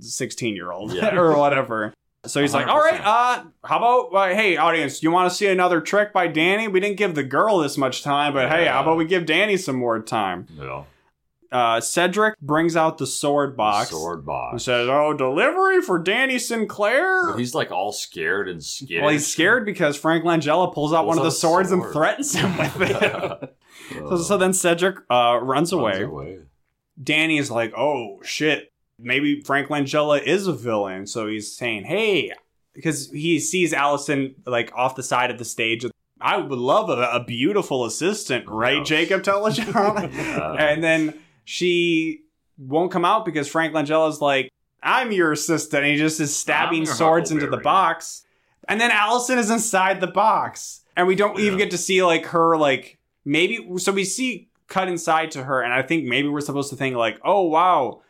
[0.00, 1.14] 16 year old, Yeah.
[1.18, 1.92] or whatever.
[2.26, 5.46] So he's like, all right, uh, how about, uh, hey, audience, you want to see
[5.46, 6.68] another trick by Danny?
[6.68, 9.56] We didn't give the girl this much time, but hey, how about we give Danny
[9.56, 10.46] some more time?
[10.54, 10.84] Yeah.
[11.52, 13.90] Uh, Cedric brings out the sword box.
[13.90, 14.62] Sword and box.
[14.62, 17.30] says, oh, delivery for Danny Sinclair?
[17.32, 19.02] But he's like all scared and scared.
[19.02, 22.34] well, he's scared because Frank Langella pulls out Pulls one of the swords and threatens
[22.34, 23.56] him with it.
[23.90, 26.06] so, so then Cedric uh, runs away.
[27.02, 31.06] Danny is like, oh shit, maybe Frank Langella is a villain.
[31.06, 32.32] So he's saying, hey,
[32.74, 35.84] because he sees Allison like off the side of the stage.
[36.20, 38.84] I would love a, a beautiful assistant, right.
[38.84, 40.12] Jacob Tellijohn?
[40.14, 40.52] Yeah.
[40.52, 42.22] and then she
[42.58, 44.50] won't come out because Frank Langella's like,
[44.82, 45.84] I'm your assistant.
[45.84, 48.24] And he just is stabbing swords into the box.
[48.68, 50.82] And then Allison is inside the box.
[50.96, 54.88] and we don't even get to see like her like maybe so we see cut
[54.88, 58.02] inside to her and i think maybe we're supposed to think like oh wow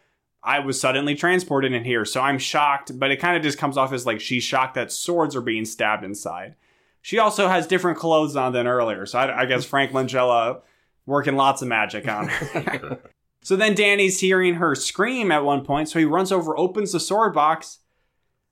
[0.42, 3.76] i was suddenly transported in here so i'm shocked but it kind of just comes
[3.76, 6.54] off as like she's shocked that swords are being stabbed inside
[7.02, 10.60] she also has different clothes on than earlier so i, I guess frank langella
[11.06, 12.98] working lots of magic on her
[13.42, 17.00] so then danny's hearing her scream at one point so he runs over opens the
[17.00, 17.78] sword box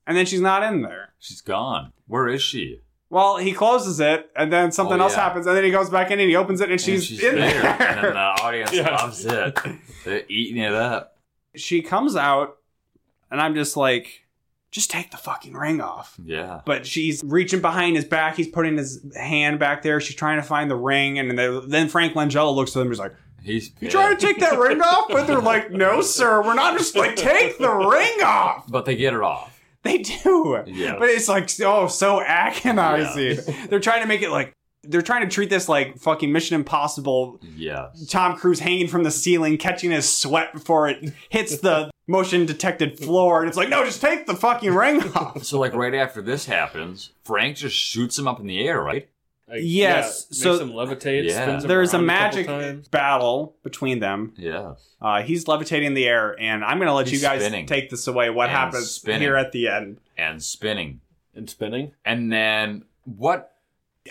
[0.07, 1.91] and then she's not in there She's gone.
[2.07, 2.79] Where is she?
[3.09, 5.23] well, he closes it, and then something Oh, else yeah.
[5.23, 7.35] happens, and then he goes back in and he opens it, and she's, and in
[7.41, 7.65] there.
[7.65, 8.95] and then the audience Yeah.
[8.95, 9.59] loves it.
[10.05, 11.17] They're eating it up.
[11.55, 12.57] she comes out,
[13.31, 14.27] and I'm just like,
[14.71, 16.15] just take the fucking ring off.
[16.23, 16.61] Yeah.
[16.65, 18.35] But she's reaching behind his back.
[18.37, 19.99] He's putting his hand back there.
[19.99, 22.89] She's trying to find the ring, and then, then Frank Langella looks at them.
[22.89, 26.41] He's like, He's "You trying to take that ring off?" But they're like, "No, sir.
[26.43, 29.59] We're not just like take the ring off." But they get it off.
[29.83, 30.61] They do.
[30.67, 30.97] Yeah.
[30.99, 33.39] But it's like oh so agonizing.
[33.69, 37.39] They're trying to make it like they're trying to treat this like fucking Mission Impossible
[37.55, 37.89] Yeah.
[38.07, 42.97] Tom Cruise hanging from the ceiling, catching his sweat before it hits the motion detected
[42.97, 43.41] floor.
[43.41, 45.43] And it's like, no, just take the fucking ring off.
[45.43, 49.09] So like right after this happens, Frank just shoots him up in the air, right?
[49.49, 51.23] Like, Yes, yeah, so- makes him levitate.
[51.27, 51.43] Yeah.
[51.43, 52.87] spins There's a magic couple times.
[52.89, 54.33] battle between them.
[54.37, 57.41] Yeah, Uh, he's levitating in the air, and I'm going to let He's you guys
[57.41, 57.65] spinning.
[57.65, 58.29] take this away.
[58.29, 59.21] What And happens spinning.
[59.21, 59.97] here at the end?
[60.17, 61.01] And spinning.
[61.35, 61.93] and spinning.
[62.05, 63.55] And then what?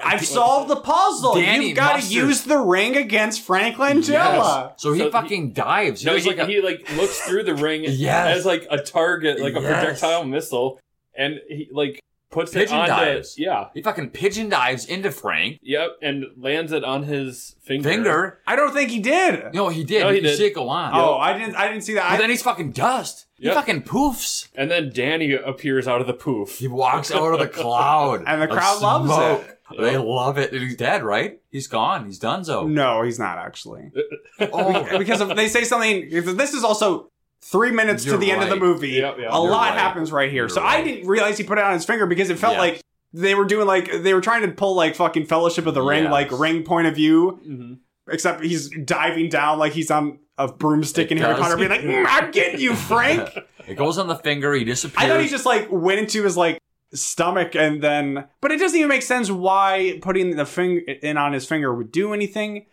[0.03, 1.35] I've solved the puzzle.
[1.35, 4.73] Danny You've got to use the ring against Frank Langella.
[4.77, 6.03] So he So he- fucking dives.
[6.03, 8.39] He No, he, like a, he like looks through the ring Yes.
[8.39, 9.73] as like a target, like a Yes.
[9.73, 10.81] projectile missile,
[11.17, 12.01] and he like
[12.31, 13.39] puts Pigeon it on dives.
[13.39, 15.61] Yeah, he fucking pigeon dives into Frank.
[15.63, 17.89] yep, and lands it on his finger.
[17.89, 18.41] Finger.
[18.47, 19.55] I don't think he did.
[19.55, 20.03] No, he did.
[20.03, 20.37] No, you he can did.
[20.39, 20.93] see it go on.
[20.95, 21.55] Oh, I didn't.
[21.57, 22.09] I didn't see that.
[22.09, 23.27] But I, then he's fucking dust.
[23.39, 24.49] He fucking poofs.
[24.57, 26.59] and then Danny appears out of the poof.
[26.59, 28.25] He walks out of the cloud.
[28.27, 29.41] And the crowd loves smoke.
[29.49, 29.55] it.
[29.79, 30.53] They love it.
[30.53, 31.41] And he's dead, right?
[31.51, 32.07] He's gone.
[32.07, 32.67] He's done so.
[32.67, 33.91] no, he's not actually.
[34.41, 36.11] Oh, because if they say something.
[36.11, 37.11] This is also
[37.43, 38.91] three minutes to You're the end of the movie.
[38.91, 39.19] Yep, yep.
[39.19, 39.79] A You're lot right.
[39.79, 40.43] happens right here.
[40.45, 42.61] You're so I didn't realize he put it on his finger because it felt Yeah.
[42.61, 42.81] like
[43.13, 46.05] they were doing like they were trying to pull like fucking Fellowship of the Ring,
[46.05, 46.13] Yes.
[46.13, 47.31] like ring point of view.
[47.45, 47.73] hmm
[48.11, 51.35] Except he's diving down like he's on a broomstick in Harry.
[51.35, 53.29] Potter, being like, "Mm, "I'm getting you, Frank."
[53.69, 54.55] it goes on the finger.
[54.55, 54.97] He disappears.
[55.05, 56.59] I thought he just like went into his like
[56.95, 61.35] stomach and then, but it doesn't even make sense why putting the finger in on
[61.35, 62.65] his finger would do anything,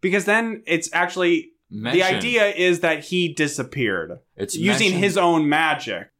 [0.00, 1.50] because then it's actually
[1.82, 6.10] the idea is that he disappeared It's using mentioned- his own magic.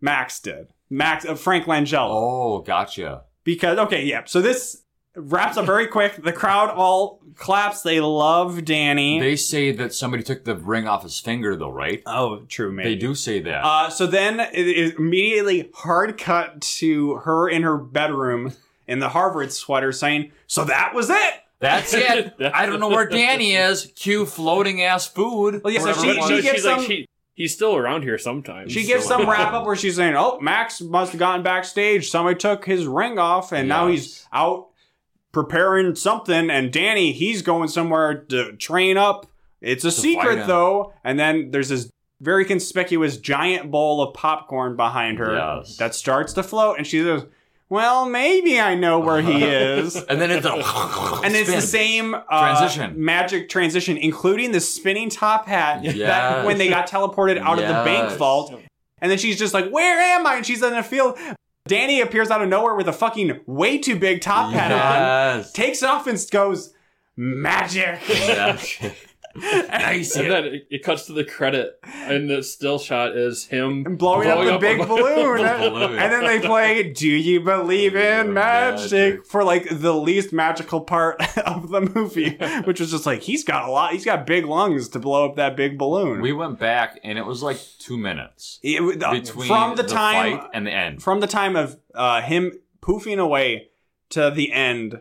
[0.00, 0.68] Max did.
[0.90, 2.08] Max uh, Frank Langella.
[2.10, 3.22] Oh, gotcha.
[3.44, 4.22] Because okay, yeah.
[4.26, 4.82] So this
[5.14, 6.22] wraps up very quick.
[6.22, 7.82] The crowd all claps.
[7.82, 9.20] They love Danny.
[9.20, 12.02] They say that somebody took the ring off his finger, though, right?
[12.06, 13.64] oh, true, maybe They do say that.
[13.64, 18.52] Uh, so then it is immediately hard cut to her in her bedroom
[18.86, 21.34] in the Harvard sweater saying, So that was it.
[21.62, 22.34] That's it.
[22.52, 23.90] I don't know where Danny is.
[23.96, 25.62] Cue floating ass food.
[25.64, 28.18] Well, yeah, so she- she No, gives she's like some- she, he's still around here
[28.18, 28.72] sometimes.
[28.72, 32.10] She gives So- some wrap up where she's saying, Oh, Max must have gotten backstage.
[32.10, 34.68] Somebody took his ring off and now he's out
[35.32, 36.50] preparing something.
[36.50, 39.26] And Danny, he's going somewhere to train up.
[39.60, 40.92] It's a fight secret though.
[41.04, 41.88] And then there's this
[42.20, 45.76] very conspicuous giant bowl of popcorn behind her Yes.
[45.78, 46.78] that starts to float.
[46.78, 47.24] And she says,
[47.72, 49.96] Well, maybe I know where he is.
[50.10, 50.52] and then it's a
[51.24, 53.02] and it's the same uh, Transition.
[53.02, 57.72] magic transition, including the spinning top hat that when they got teleported out of the
[57.72, 58.18] bank Yes.
[58.18, 58.54] vault.
[59.00, 61.18] And then she's just like, "Where am I?" And she's in a field.
[61.66, 65.52] Danny appears out of nowhere with a fucking way too big top hat on, Yes.
[65.52, 66.74] takes it off and goes,
[67.16, 68.00] "Magic."
[69.42, 69.68] Yes.
[69.70, 70.16] nice.
[70.16, 73.98] And then it, it cuts to the credit, and the still shot is him And
[73.98, 75.38] blowing up the big a- balloon.
[75.42, 75.98] balloon.
[75.98, 79.26] And then they play Do You Believe in Magic Magic.
[79.26, 83.68] for like the least magical part of the movie, which was just like, he's got
[83.68, 86.20] a lot, he's got big lungs to blow up that big balloon.
[86.20, 90.38] We went back, and it was like two minutes It uh, between from the, time
[90.38, 91.02] fight and the end.
[91.02, 93.68] from the time of uh, him poofing away
[94.10, 95.00] to the end,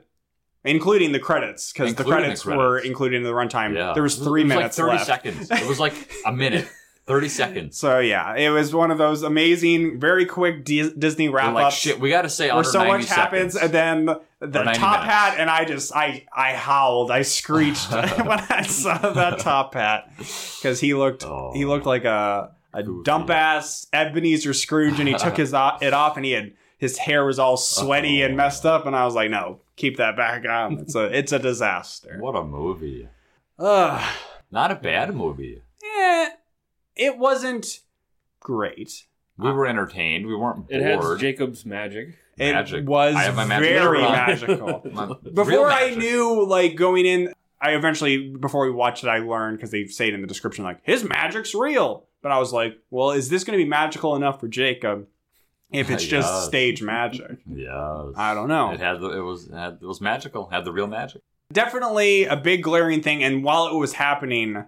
[0.64, 3.76] including the credits, because the the credits, were included in the runtime.
[3.76, 3.93] Yeah.
[3.93, 5.05] There was three it was minutes like 30 left.
[5.05, 5.51] seconds.
[5.51, 5.93] It was like
[6.26, 6.68] a minute.
[7.07, 7.78] 30 seconds.
[7.78, 11.76] So yeah, it was one of those amazing, very quick Dis- Disney wrap like, ups
[11.76, 13.55] shit, we got to say where so 90 much happens, seconds.
[13.55, 14.05] and then
[14.39, 14.78] the top minutes.
[14.80, 20.12] hat, and I just I I howled, I screeched when I saw that top hat
[20.18, 21.51] because he looked Oh.
[21.53, 26.16] he looked like a a dump ass Ebenezer Scrooge, and he took his it off,
[26.18, 28.38] and he had his hair was all sweaty and Oh.
[28.38, 30.80] messed up, and I was like, no, keep that back on.
[30.80, 32.18] It's a it's a disaster.
[32.20, 33.08] What a movie.
[33.60, 34.16] Ugh.
[34.52, 35.62] Not a bad movie.
[35.84, 36.30] Eh,
[36.96, 37.80] it wasn't
[38.40, 39.06] great.
[39.38, 40.28] We were entertained.
[40.28, 40.82] We weren't bored.
[40.82, 42.18] It has Jacob's magic.
[42.38, 42.88] It Magic.
[42.88, 44.12] was I have my magic very mirror on.
[44.14, 44.82] magical.
[44.94, 49.20] My- real before I knew, like going in, I eventually before we watched it, I
[49.20, 52.06] learned because they say it in the description, like his magic's real.
[52.22, 55.08] But I was like, well, is this going to be magical enough for Jacob?
[55.72, 56.45] If it's just Yes.
[56.45, 58.11] stage magic, Yeah.
[58.17, 58.72] I don't know.
[58.72, 60.49] It had the, it was it, had, it was magical.
[60.49, 61.22] Had the real magic.
[61.53, 63.24] Definitely a big glaring thing.
[63.24, 64.65] And while it was happening,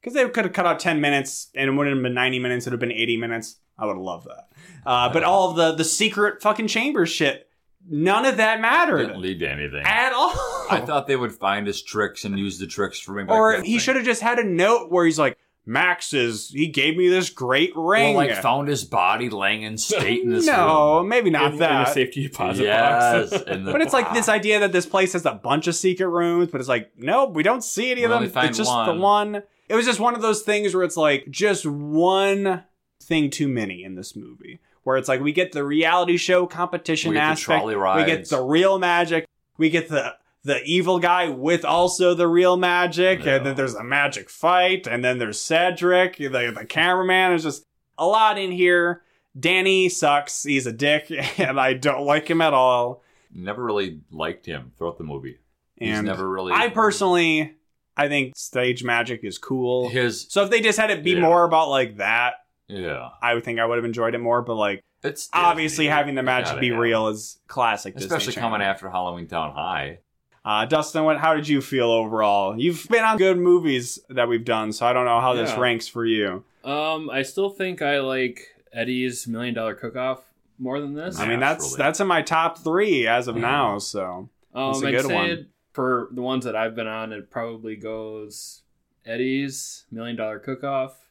[0.00, 2.66] because they could have cut out ten minutes and it wouldn't have been ninety minutes,
[2.66, 3.56] it would have been eighty minutes.
[3.78, 4.48] I would have loved that.
[4.86, 7.48] Uh, but all of the the secret fucking chamber shit,
[7.88, 9.82] none of that mattered Didn't lead to anything.
[9.84, 10.32] at all.
[10.70, 13.30] I thought they would find his tricks and use the tricks for maybe.
[13.30, 15.36] or he should have just had a note where he's like,
[15.66, 18.14] Max is he gave me this great Or ring.
[18.16, 21.86] like found his body laying in state in this no, maybe not in, in a
[21.86, 23.42] safety deposit Yes, box.
[23.44, 26.08] in the but it's like this idea that this place has a bunch of secret
[26.08, 28.16] rooms, but it's like, nope, we don't see any of We them.
[28.24, 29.00] only find It's just the one.
[29.00, 29.42] one.
[29.68, 32.64] It was just one of those things where it's like just one
[33.02, 34.60] thing too many in this movie.
[34.82, 38.04] Where it's like we get the reality show competition We get the aspect, trolley we
[38.04, 39.24] get the real magic,
[39.56, 43.36] we get the the evil guy with also the real magic, Yeah.
[43.36, 47.32] and then there's a magic fight, and then there's Cedric, the, the cameraman.
[47.32, 47.64] Is just
[47.98, 49.02] a lot in here.
[49.38, 50.42] Danny sucks.
[50.44, 53.02] He's a dick, and I don't like him at all.
[53.32, 55.38] never really liked him throughout the movie.
[55.76, 56.52] He's never really.
[56.52, 57.56] I personally,
[57.96, 59.88] I think stage magic is cool.
[59.88, 61.20] his So if they just had it be Yeah.
[61.20, 62.34] more about like that,
[62.68, 63.08] yeah.
[63.20, 64.40] I would think I would have enjoyed it more.
[64.42, 65.96] But like, It's obviously, Disney.
[65.96, 67.94] having the magic be real is classic.
[67.94, 68.50] Disney especially Channel.
[68.50, 69.98] coming after Halloweentown High.
[70.44, 71.18] Uh, Dustin, what?
[71.18, 72.58] How did you feel overall?
[72.58, 75.88] You've been on good movies that we've done, so I don't know how this ranks
[75.88, 76.44] for you.
[76.64, 80.22] Um, I still think I like Eddie's Million Dollar Cook Off
[80.58, 81.18] more than this.
[81.18, 81.78] I mean, that's Naturally.
[81.78, 83.42] that's in my top three as of Yeah.
[83.42, 83.78] now.
[83.78, 85.46] So Um, That's a I'd good say one.
[85.72, 88.62] for the ones that I've been on, it probably goes
[89.06, 91.08] Eddie's Million Dollar Cook Off,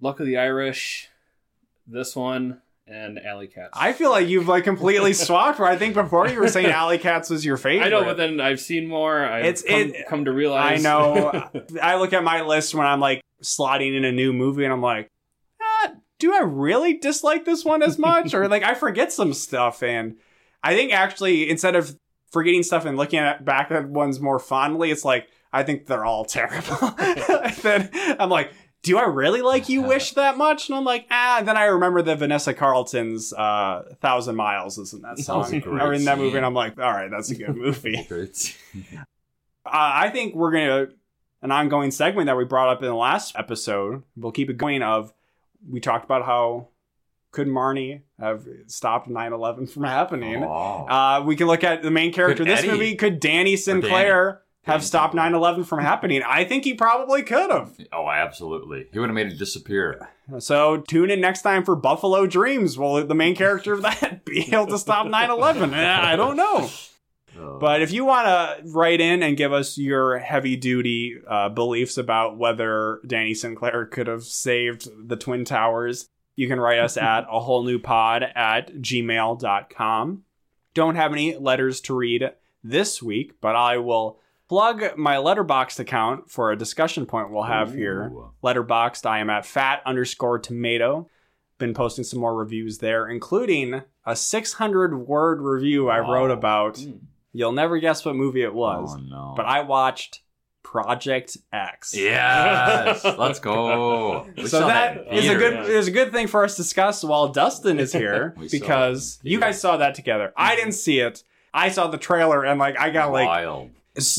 [0.00, 1.10] Luck of the Irish,
[1.86, 3.70] this one, and Alley Cats.
[3.74, 5.58] I feel like you've like completely swapped.
[5.58, 7.86] Where I think before you were saying Alley Cats was your favorite.
[7.86, 9.24] I know, but then I've seen more.
[9.24, 10.80] I've It's- come, it- come to realize.
[10.80, 11.48] I know.
[11.82, 14.82] I look at my list when I'm like slotting in a new movie, and I'm
[14.82, 15.10] like,
[15.60, 19.82] ah, do I really dislike this one as much, or like I forget some stuff?
[19.82, 20.16] And
[20.62, 21.96] I think actually, instead of
[22.30, 26.04] forgetting stuff and looking at back at ones more fondly, it's like I think they're
[26.04, 26.76] all terrible.
[27.62, 28.52] Then I'm like.
[28.82, 30.68] Do I really like You Wish that much?
[30.68, 31.38] And I'm like, ah.
[31.38, 35.92] And then I remember that Vanessa Carlton's uh, Thousand Miles is in that song, or
[35.94, 37.96] in that movie, and I'm like, all right, that's a good movie.
[38.74, 38.98] Uh,
[39.64, 40.88] I think we're gonna
[41.42, 44.02] an ongoing segment that we brought up in the last episode.
[44.16, 44.82] We'll keep it going.
[44.82, 45.12] Of
[45.68, 46.68] we talked about how
[47.30, 50.44] could Marnie have stopped 9-11 from happening.
[50.44, 50.86] Oh.
[50.86, 52.94] Uh, we can look at the main character of Could this Eddie- movie.
[52.96, 55.32] Could Danny Sinclair have stopped Sinclair.
[55.32, 56.22] 9-11 from happening?
[56.26, 57.72] I think he probably could have.
[57.92, 58.86] oh, absolutely.
[58.92, 60.08] He would have made it disappear.
[60.38, 62.78] So tune in next time for Buffalo Dreams.
[62.78, 65.72] Will the main character of that be able to stop 9-11?
[65.72, 66.70] Eh, I don't know.
[67.38, 67.58] Oh.
[67.58, 71.96] But if you want to write in and give us your heavy duty uh, beliefs
[71.98, 77.26] about whether Danny Sinclair could have saved the Twin Towers, you can write us at
[77.30, 80.22] a whole new pod at gmail.com.
[80.74, 82.32] Don't have any letters to read
[82.62, 84.18] this week, but I will
[84.52, 88.10] plug my letterboxd account for a discussion point we'll have here.
[88.12, 88.32] Ooh.
[88.44, 91.08] Letterboxd, I am at fat underscore tomato.
[91.56, 96.12] Been posting some more reviews there, including a 600 word review I Wow.
[96.12, 96.74] wrote about.
[96.74, 96.98] Mm.
[97.32, 99.32] You'll never guess what movie it was, Oh, no.
[99.34, 100.20] but I watched
[100.62, 101.94] Project X.
[101.96, 104.26] Yes, let's go.
[104.36, 107.02] We so that in is a good is a good thing for us to discuss
[107.02, 110.34] while Dustin is here because you guys saw that together.
[110.36, 111.24] I didn't see it.
[111.54, 113.70] I saw the trailer and like I got like Wild.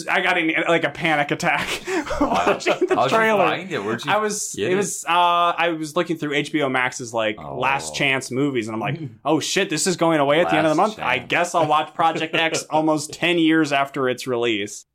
[0.07, 1.81] I got in, like a panic attack
[2.21, 3.43] watching the How'd trailer.
[3.43, 3.83] you find it?
[3.83, 4.11] Where'd you?
[4.11, 4.75] I was it it?
[4.75, 7.57] was uh I was looking through HBO Max's like Oh.
[7.57, 10.67] last chance movies and I'm like, "Oh shit, this is going away at the end
[10.67, 11.07] of the Last month.
[11.07, 14.85] I guess I'll watch Project X almost 10 years after its release."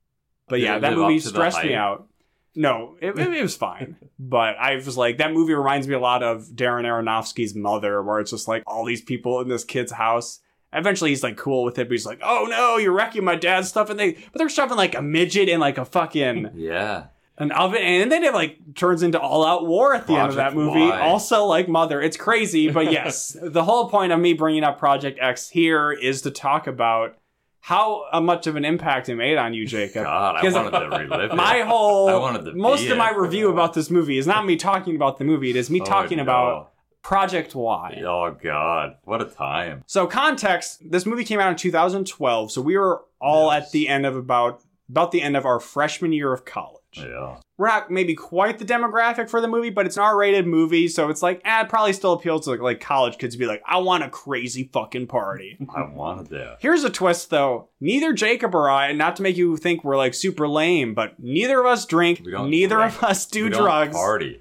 [0.48, 2.06] But Did yeah, that movie up to the stressed me out.
[2.54, 3.96] No, it, it was fine.
[4.18, 8.18] But I was like, that movie reminds me a lot of Darren Aronofsky's Mother, where
[8.20, 10.40] it's just like all these people in this kid's house.
[10.72, 13.68] Eventually, he's like cool with it, but he's like, "Oh no, you're wrecking my dad's
[13.68, 17.04] stuff," and they, but they're shoving like a midget in like a fucking Yeah.
[17.38, 20.34] an oven, and then it like turns into all out war at the end of
[20.36, 20.80] that movie.
[20.80, 21.00] Y.
[21.00, 25.18] Also, like Mother, it's crazy, but yes, the whole point of me bringing up Project
[25.22, 27.16] X here is to talk about
[27.60, 30.04] how uh, much of an impact it made on you, Jacob.
[30.04, 33.72] God, I wanted to relive My whole I wanted to most of my review about
[33.72, 36.24] this movie is not me talking about the movie; it is me Oh, talking no.
[36.24, 38.02] about Project Y.
[38.06, 39.82] Oh God, what a time!
[39.86, 43.66] So context, this movie came out in 2012, so we were all Yes.
[43.66, 46.74] at the end of about about the end of our freshman year of college.
[46.96, 47.36] Yeah.
[47.58, 51.10] We're not maybe quite the demographic for the movie, but it's an R-rated movie, so
[51.10, 53.60] it's like, eh, it probably still appeals to like, like college kids to be like,
[53.66, 55.58] I want a crazy fucking party.
[55.76, 56.56] I wanted that.
[56.60, 57.68] Here's a twist though.
[57.80, 61.60] Neither Jacob or I, not to make you think we're like super lame, but neither
[61.60, 62.94] of us drink, We don't neither drink.
[62.94, 63.94] of us do We don't drugs.
[63.94, 64.40] Party.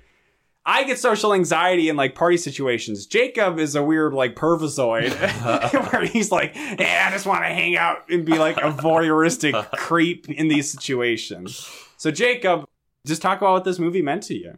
[0.69, 3.05] I get social anxiety in like party situations.
[3.05, 5.13] Jacob is a weird like pervisoid
[5.93, 9.71] where he's like, yeah, I just want to hang out and be like a voyeuristic
[9.77, 11.65] creep in these situations.
[11.95, 12.67] So Jacob,
[13.05, 14.57] just talk about what this movie meant to you.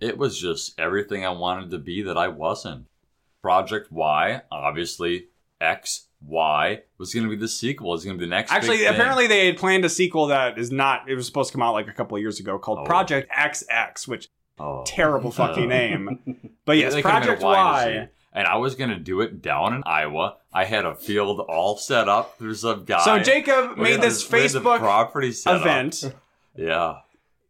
[0.00, 2.86] It was just everything I wanted to be that I wasn't.
[3.42, 5.26] Project Y, obviously
[5.60, 7.94] X Y was going to be the sequel.
[7.94, 8.50] It's going to be the next.
[8.50, 11.08] Actually, apparently they had planned a sequel that is not.
[11.08, 12.84] It was supposed to come out like a couple of years ago called Oh.
[12.84, 14.28] Project XX, which
[14.60, 14.82] Oh.
[14.86, 16.52] terrible fucking Uh, name.
[16.64, 18.04] But yes, They Project a Y and a Y.
[18.04, 18.10] Z.
[18.34, 20.36] And I was going to do it down in Iowa.
[20.52, 22.38] I had a field all set up.
[22.38, 23.02] There's a guy.
[23.04, 25.60] So Jacob made this the- we had the Facebook property set up.
[25.62, 26.12] event.
[26.56, 26.96] Yeah.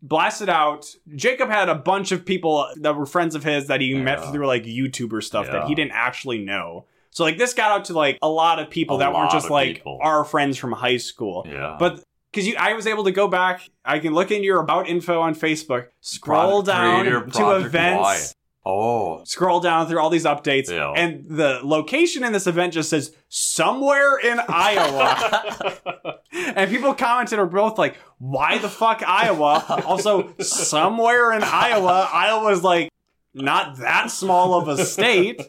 [0.01, 0.87] blasted out.
[1.17, 4.47] Jacob had a bunch of people that were friends of his that he met through
[4.47, 6.85] like YouTuber stuff that he didn't actually know.
[7.11, 9.51] So like this got out to like a lot of people A that weren't just
[9.51, 9.99] like people.
[10.01, 11.45] our friends from high school.
[11.51, 11.77] Yeah.
[11.81, 13.69] But because you, I was able to go back.
[13.85, 17.67] I can look in your about info on Facebook, scroll Project down Creator, to Project
[17.67, 18.27] events, Y.
[18.71, 19.25] Oh.
[19.25, 20.93] scroll down through all these updates, Yeah.
[20.95, 26.19] and the location in this event just says somewhere in Iowa.
[26.33, 32.09] and people commented are both like, "Why the fuck Iowa?" Also, somewhere in Iowa.
[32.13, 32.91] Iowa's like
[33.39, 35.43] not that small of a state.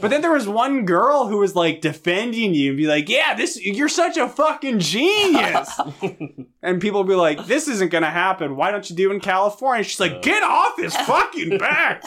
[0.00, 3.34] But then there was one girl who was like defending you and be like, "Yeah,
[3.34, 5.80] this you're such a fucking genius."
[6.62, 8.56] and people would be like, "This isn't gonna happen.
[8.56, 12.02] Why don't you do it in California?" She's like, "Get off his fucking back."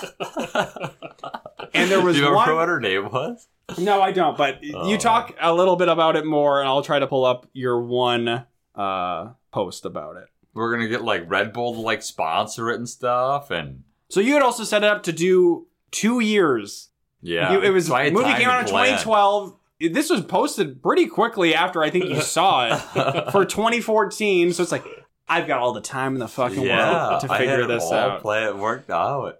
[1.73, 2.33] and there was do you one.
[2.33, 3.47] remember what her name was?
[3.79, 4.37] No, I don't.
[4.37, 4.87] But Oh.
[4.89, 7.81] you talk a little bit about it more, and I'll try to pull up your
[7.81, 8.45] one
[8.75, 10.25] uh, post about it.
[10.53, 13.83] We're gonna get like Red Bull to like sponsor it and stuff, and
[14.15, 16.87] So you had also set it up to do two years.
[17.21, 18.97] yeah, You- it was So I movie came out in plan.
[18.97, 19.57] 2012.
[19.91, 24.53] This was posted pretty quickly after I think you saw it for 2014.
[24.53, 24.85] So it's like
[25.27, 28.21] I've got all the time in the fucking yeah, world to I figure this out.
[28.21, 29.39] Play it worked out.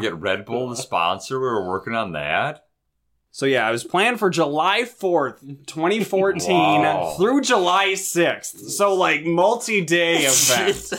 [0.00, 1.38] Get Red Bull the sponsor.
[1.38, 2.64] We were working on that.
[3.30, 6.50] So yeah, it was planned for July 4th, 2014
[6.82, 7.14] Wow.
[7.16, 8.70] through July 6th.
[8.70, 10.92] So like multi-day event.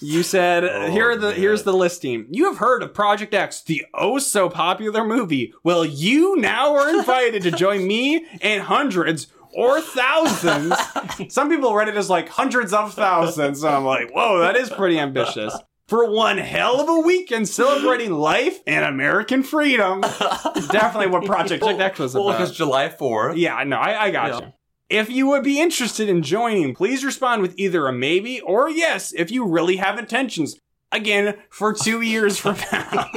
[0.00, 1.36] You said Oh, here are the man.
[1.40, 2.26] here's the listing.
[2.30, 5.52] You have heard of Project X, the oh so popular movie.
[5.64, 10.74] Well, you now are invited to join me and hundreds or thousands.
[11.32, 14.70] Some people read it as like hundreds of thousands, and I'm like, whoa, that is
[14.70, 15.56] pretty ambitious.
[15.88, 20.02] For one hell of a weekend celebrating life and American freedom.
[20.02, 22.38] Definitely what Project X was Well, about.
[22.38, 23.36] because July fourth.
[23.38, 24.40] Yeah, no, I, I got Yeah.
[24.48, 24.52] you.
[24.88, 28.72] If you would be interested in joining, please respond with either a maybe or a
[28.72, 30.56] yes if you really have intentions.
[30.90, 33.10] Again, for two years from now.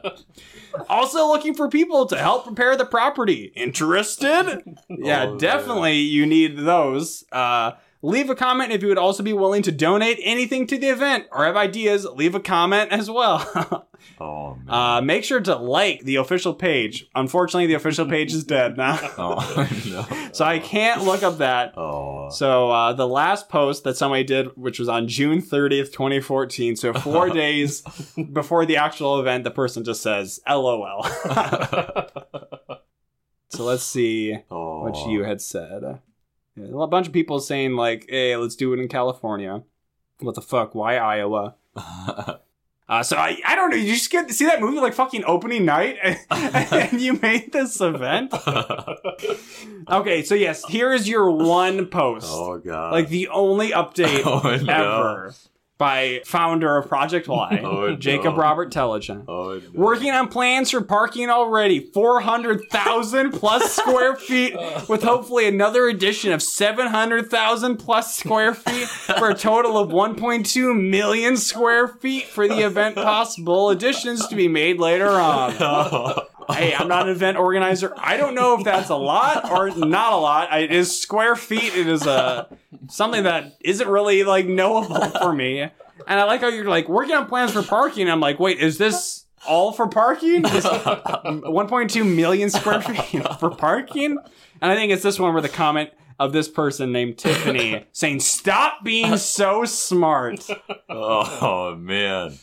[0.88, 3.52] also looking for people to help prepare the property.
[3.54, 4.64] Interested?
[4.88, 7.22] Yeah, Oh, definitely you need those.
[7.30, 7.72] Uh,
[8.04, 11.26] leave a comment if you would also be willing to donate anything to the event
[11.32, 12.04] or have ideas.
[12.04, 13.88] Leave a comment as well.
[14.20, 14.68] Oh man.
[14.68, 17.08] uh, make sure to like the official page.
[17.14, 18.98] Unfortunately, the official page is dead now.
[19.18, 20.28] oh no.
[20.34, 21.72] So I can't look up that.
[21.78, 22.28] Oh.
[22.28, 26.92] So uh, the last post that somebody did, which was on June 30th, 2014, so
[26.92, 27.82] four days
[28.32, 31.02] before the actual event, the person just says LOL.
[33.48, 34.82] so let's see oh.
[34.82, 36.00] what you had said.
[36.56, 39.62] Yeah, a bunch of people saying like, "Hey, let's do it in California."
[40.20, 40.74] What the fuck?
[40.74, 41.56] Why Iowa?
[42.86, 43.76] Uh, so I, I don't know.
[43.78, 45.96] You just get to see that movie like fucking opening night,
[46.30, 48.34] and you made this event.
[49.88, 52.92] Okay, so yes, here is your one post, oh god.
[52.92, 54.72] like the only update Oh, no.
[54.72, 55.34] ever
[55.76, 58.40] by founder of Project Y, Oh, Jacob no.
[58.40, 59.24] Robert Tellijohn.
[59.26, 59.80] Oh, no.
[59.80, 64.54] Working on plans for parking already, 400,000 plus square feet,
[64.88, 71.36] with hopefully another addition of 700,000 plus square feet for a total of 1.2 million
[71.36, 75.54] square feet for the event possible additions to be made later on.
[75.60, 76.26] Oh.
[76.50, 77.92] Hey, I'm not an event organizer.
[77.96, 80.52] I don't know if that's a lot or not a lot.
[80.52, 81.74] I- It is square feet.
[81.76, 82.48] It is a
[82.88, 85.60] something that isn't really like knowable for me.
[85.60, 85.70] And
[86.20, 88.10] I like how you're like working on plans for parking.
[88.10, 90.44] I'm like, wait, is this all for parking?
[90.44, 94.18] Is 1.2 million square feet for parking?
[94.60, 98.20] And I think it's this one where the comment of this person named Tiffany saying,
[98.20, 100.46] "Stop being so smart."
[100.88, 102.38] oh man.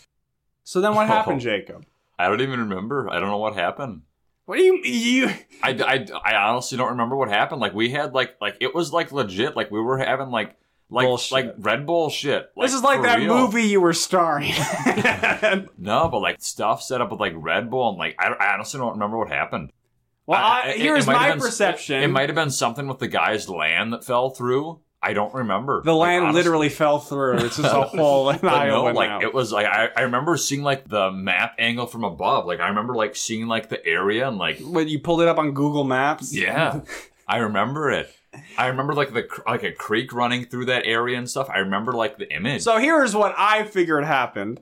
[0.63, 1.43] So then, what happened, oh.
[1.43, 1.85] Jacob?
[2.25, 3.09] I don't even remember.
[3.09, 4.01] I don't know what happened.
[4.45, 5.27] What do you you?
[5.63, 7.61] I, I, I honestly don't remember what happened.
[7.61, 9.55] Like we had like like it was like legit.
[9.55, 10.57] Like we were having like
[10.89, 11.31] Like Bullshit.
[11.31, 12.49] like Red Bull shit.
[12.57, 13.37] this is like that real.
[13.37, 14.51] movie you were starring.
[15.77, 18.79] No, but like stuff set up with like Red Bull and like I, I honestly
[18.79, 19.71] don't remember what happened.
[20.25, 22.03] well, I- I, here's it might have my been- perception.
[22.03, 24.79] It might have been something with the guy's land that fell through.
[25.03, 25.81] I don't remember.
[25.83, 26.39] the Like, land honestly.
[26.43, 27.37] literally fell through.
[27.37, 29.21] It's just a hole in But no, like now.
[29.21, 32.45] it was like I, I remember seeing like the map angle from above.
[32.45, 35.37] Like I remember like seeing like the area and like when you pulled it up
[35.39, 36.33] on Google Maps.
[36.35, 36.81] yeah,
[37.27, 38.13] I remember it.
[38.57, 41.49] I remember like the like a creek running through that area and stuff.
[41.49, 42.61] I remember like the image.
[42.61, 44.61] So here's what I figured happened.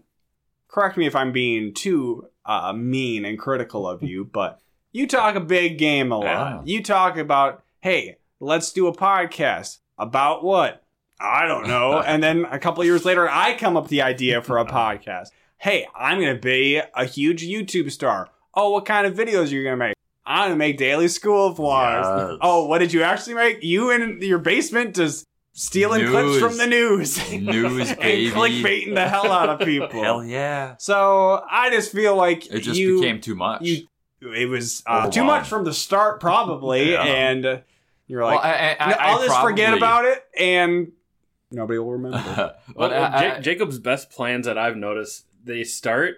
[0.70, 4.60] Correct me if I'm being too uh, mean and critical of you, but
[4.92, 6.24] you talk a big game a lot.
[6.26, 6.62] Yeah.
[6.64, 10.84] You talk about, hey, let's do a podcast about what?
[11.20, 12.00] I don't know.
[12.06, 15.28] and then a couple years later, I come up with the idea for a podcast.
[15.58, 18.30] Hey, I'm going to be a huge YouTube star.
[18.54, 19.96] Oh, what kind of videos are you going to make?
[20.26, 22.30] I'm going to make daily school vlogs.
[22.32, 22.38] Yes.
[22.42, 23.64] Oh, what did you actually make?
[23.64, 27.18] You in your basement just stealing clips from the news.
[27.34, 28.32] News, and baby.
[28.32, 29.90] clickbaiting the hell out of people.
[30.02, 30.76] Hell yeah!
[30.78, 33.64] So I just feel like It just you, became too much.
[33.64, 33.88] you
[34.22, 37.04] it was uh, too much from the start, probably, Yeah.
[37.04, 37.64] and
[38.10, 40.92] you're like, well, I, I, "No, I, I'll just forget about it, and
[41.52, 42.22] nobody will remember.
[42.76, 46.18] but Well, I- Jacob's best plans that I've noticed, they start,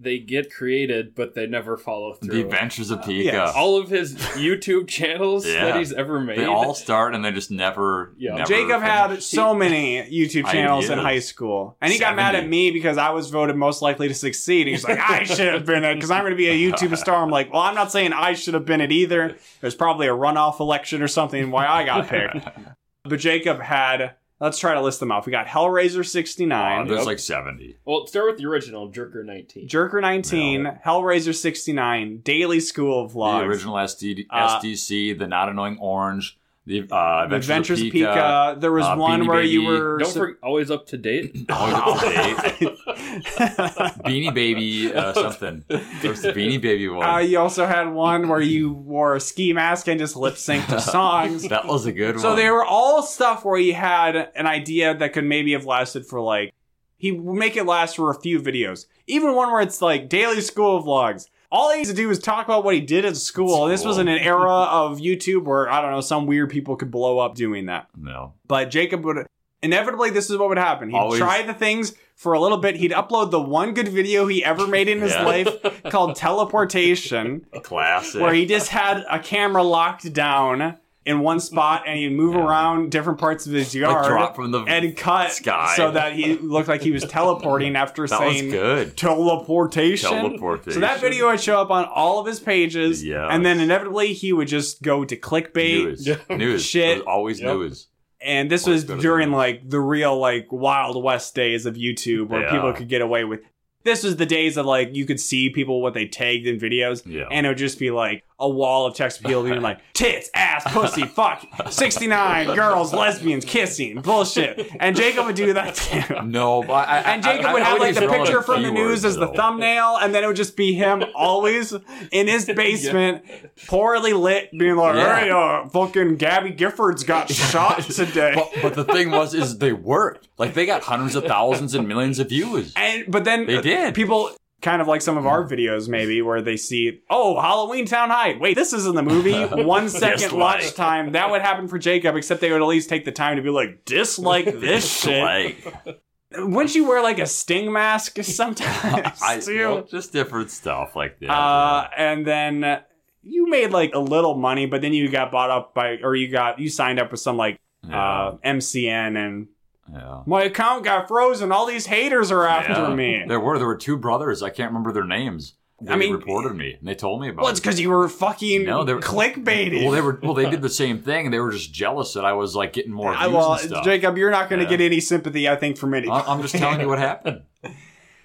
[0.00, 2.32] they get created, but they never follow through.
[2.34, 3.24] the Adventures of Pika.
[3.24, 3.52] yes.
[3.56, 5.64] all of his YouTube channels Yeah.
[5.66, 6.38] that he's ever made.
[6.38, 8.14] They all start and they just never.
[8.16, 8.36] Yeah.
[8.36, 12.48] never Jacob had so many YouTube channels in high school, and he got mad at
[12.48, 14.68] me because I was voted most likely to succeed.
[14.68, 17.22] He's like, I should have been it because I'm going to be a YouTube star.
[17.22, 19.36] I'm like, well, I'm not saying I should have been it either.
[19.60, 22.46] There's probably a runoff election or something why I got picked.
[23.04, 24.14] but Jacob had.
[24.40, 25.26] Let's try to list them off.
[25.26, 27.06] We got Hellraiser Oh, 69, there's Yep.
[27.06, 27.76] like seventy.
[27.84, 29.66] Well, start with the original Jerker 19.
[29.68, 35.76] Jerker 19, Hellraiser 69, Daily School Vlogs, The original SD, Uh, SDC, the not annoying
[35.80, 36.38] orange,
[36.68, 38.14] the uh, Adventures, Adventures of Pika.
[38.14, 38.60] Pika.
[38.60, 39.98] There was uh, one Beanie where you were.
[39.98, 41.34] Don't forget, always up to date.
[41.50, 42.78] Always up to date.
[44.04, 45.64] Beanie Baby, uh, something.
[45.68, 47.08] was the Beanie Baby one.
[47.08, 50.66] Uh, you also had one where you wore a ski mask and just lip synced
[50.68, 51.48] to songs.
[51.48, 52.22] that was a good one.
[52.22, 56.06] So they were all stuff where you had an idea that could maybe have lasted
[56.06, 56.52] for like
[56.98, 58.86] he would make it last for a few videos.
[59.06, 61.28] Even one where it's like daily school vlogs.
[61.50, 63.66] All he needs to do is talk about what he did at school.
[63.66, 66.90] This was in an era of YouTube where I don't know some weird people could
[66.90, 67.88] blow up doing that.
[67.96, 68.34] No.
[68.46, 69.26] But Jacob would
[69.62, 70.90] inevitably this is what would happen.
[70.90, 72.76] He'd Always- try the things for a little bit.
[72.76, 75.24] He'd upload the one good video he ever made in his Yeah.
[75.24, 75.48] life
[75.90, 78.20] called teleportation A Classic.
[78.20, 80.76] where he just had a camera locked down
[81.08, 82.42] in one spot and he'd move Yeah.
[82.44, 84.60] around different parts of his like yard drop from the.
[84.62, 85.72] and cut sky.
[85.76, 88.96] so that he looked like he was teleporting after that saying good.
[88.96, 90.10] teleportation.
[90.10, 90.72] Teleportation.
[90.74, 93.28] So that video would show up on all of his pages, Yes.
[93.30, 95.84] and then inevitably he would just go to clickbait.
[95.84, 96.08] News.
[96.30, 96.64] News.
[96.64, 96.98] Shit.
[96.98, 97.54] It always Yep.
[97.56, 97.88] news.
[98.20, 102.42] And this Always was during like the real like Wild West days of YouTube where
[102.42, 102.50] Yeah.
[102.50, 103.40] people could get away with.
[103.84, 107.02] This was the days of like you could see people what they tagged in videos,
[107.06, 107.24] Yeah.
[107.30, 110.62] and it would just be like a wall of text people being like tits, ass,
[110.72, 116.22] pussy, fuck, sixty nine, girls, lesbians, kissing, bullshit, and Jacob would do that too.
[116.24, 118.74] No, but I, And Jacob I- would I have like the picture from the keywords,
[118.74, 121.74] news as the thumbnail, and then it would just be him always
[122.12, 123.24] in his basement,
[123.66, 125.20] poorly lit, being like, Yeah.
[125.20, 129.72] "Hey, uh, fucking Gabby Giffords got shot today." But, but the thing was, is they
[129.72, 130.28] worked.
[130.38, 132.72] Like they got hundreds of thousands and millions of views.
[132.76, 133.94] And but then They did.
[133.94, 134.30] people
[134.60, 138.36] kind of like some of our videos maybe where they see oh Halloweentown High.
[138.38, 139.44] Wait, this is in the movie.
[139.64, 141.12] One second watch time.
[141.12, 143.50] That would happen for Jacob, except they would at least take the time to be
[143.50, 145.22] like dislike this shit.
[145.22, 146.02] Like
[146.32, 149.58] Wouldn't you wear like a sting mask sometimes I, too?
[149.58, 151.30] well, just different stuff like that.
[151.30, 152.82] Uh, and then
[153.22, 156.28] you made like a little money, but then you got bought up by, or you
[156.28, 158.28] got you signed up with some like yeah.
[158.28, 159.48] uh, MCN, and
[159.92, 160.22] yeah.
[160.26, 161.52] my account got frozen.
[161.52, 162.94] All these haters are after Yeah.
[162.94, 163.24] me.
[163.26, 164.42] There were there were two brothers.
[164.42, 165.54] I can't remember their names.
[165.80, 167.62] They I mean- reported me and they told me about Well, it's it.
[167.62, 169.82] because you were fucking No, they were- clickbaited.
[169.84, 170.34] Well, they were well.
[170.34, 171.26] They did the same thing.
[171.26, 173.60] and They were just jealous that I was like getting more views I, well, and
[173.60, 173.84] stuff.
[173.84, 174.76] Jacob, you're not going to Yeah.
[174.76, 176.08] get any sympathy, I think, from any.
[176.10, 177.42] I'm just telling you what happened.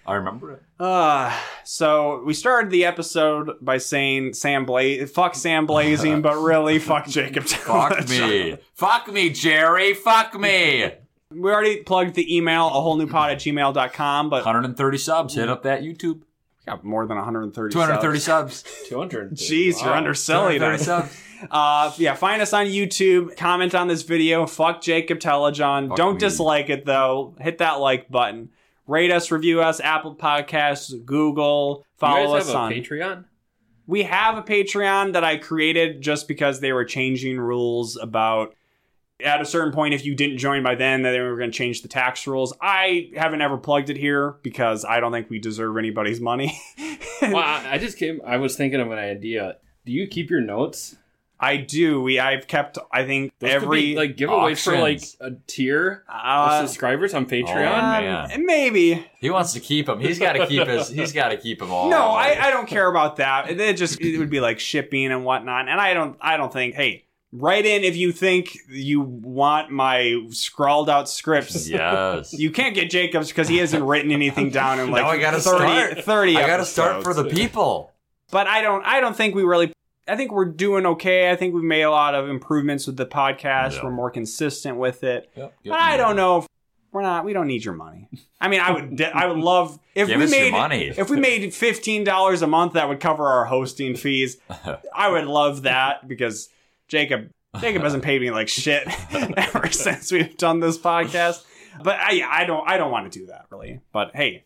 [0.06, 0.64] I remember it.
[0.80, 1.32] Uh,
[1.64, 7.08] so we started the episode by saying Sam Blaze, fuck Sam Blazing, but really fuck
[7.08, 7.44] Jacob.
[7.48, 8.58] Fuck me.
[8.74, 9.94] Fuck me, Jerry.
[9.94, 10.92] Fuck me.
[11.36, 15.36] We already plugged the email, a whole new pod at gmail.com, but 130 subs.
[15.36, 16.20] Hit up that YouTube.
[16.22, 18.56] we got more than 130 230 subs.
[18.58, 18.90] subs.
[18.90, 19.32] 200.
[19.36, 20.86] Jeez, you're underselling 230 us.
[20.86, 21.20] subs.
[21.52, 23.36] Uh, yeah, find us on YouTube.
[23.36, 24.46] Comment on this video.
[24.46, 25.90] Fuck Jacob Tellijohn.
[25.90, 26.20] Fuck Don't me.
[26.22, 27.36] dislike it though.
[27.38, 28.48] Hit that like button.
[28.88, 31.80] Rate us, review us, Apple Podcasts, Google.
[31.80, 32.72] You Follow guys us have a on.
[32.72, 33.26] Patreon?
[33.88, 38.56] we have a Patreon that I created just because they were changing rules about
[39.24, 41.58] at a certain point, if you didn't join by then, that they were going to
[41.58, 42.54] change the tax rules.
[42.62, 46.60] I haven't ever plugged it here because I don't think we deserve anybody's money.
[47.22, 48.22] well, I, I just came.
[48.26, 49.58] I was thinking of an idea.
[49.86, 50.96] Do you keep your notes?
[51.44, 52.02] I do.
[52.02, 52.78] We I've kept.
[52.90, 57.14] I think Those could every be, like giveaways for like a tier of uh, subscribers
[57.14, 57.50] on Patreon.
[57.50, 58.46] Oh, man.
[58.46, 59.06] maybe.
[59.20, 60.00] He wants to keep them.
[60.00, 60.88] He's got to keep his.
[60.88, 61.90] He's got to keep them all.
[61.90, 63.50] No, I, I don't care about that.
[63.50, 66.54] It it just it would be like shipping and whatnot, and I don't I don't
[66.54, 66.76] think.
[66.76, 71.68] Hey, write in if you think you want my scrawled out scripts.
[71.68, 72.32] Yes.
[72.32, 75.40] You can't get Jacobs because he hasn't written anything down in like Now I gotta
[75.42, 76.06] 30, start.
[76.06, 77.92] 30 I got to start for the people.
[78.32, 79.74] But I don't I don't think we really
[80.08, 81.32] I think we're doing okay.
[81.32, 83.74] I think we've made a lot of improvements with the podcast.
[83.74, 83.86] Yeah.
[83.86, 85.30] We're more consistent with it.
[85.36, 85.54] Yep.
[85.66, 86.48] But I don't know if
[86.92, 88.10] we're not we don't need your money.
[88.40, 90.94] I mean, I would I would love if Give we us your made money.
[90.96, 94.38] if we made $15 a month that would cover our hosting fees.
[94.96, 96.50] I would love that because
[96.94, 101.44] Jacob Jacob hasn't paid me like shit ever since we've done this podcast.
[101.82, 103.80] But I I don't I don't want to do that really.
[103.92, 104.46] But hey,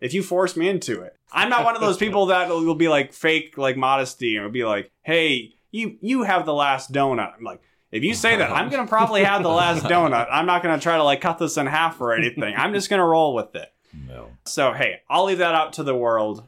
[0.00, 2.86] if you force me into it, I'm not one of those people that will be
[2.86, 7.34] like fake like modesty and be like, hey, you you have the last donut.
[7.36, 7.60] I'm like.
[7.90, 10.28] If you say that, I'm gonna probably have the last donut.
[10.30, 12.54] I'm not gonna try to like cut this in half or anything.
[12.54, 13.72] I'm just gonna roll with it.
[14.06, 14.28] No.
[14.44, 16.44] So, hey, I'll leave that out to the world.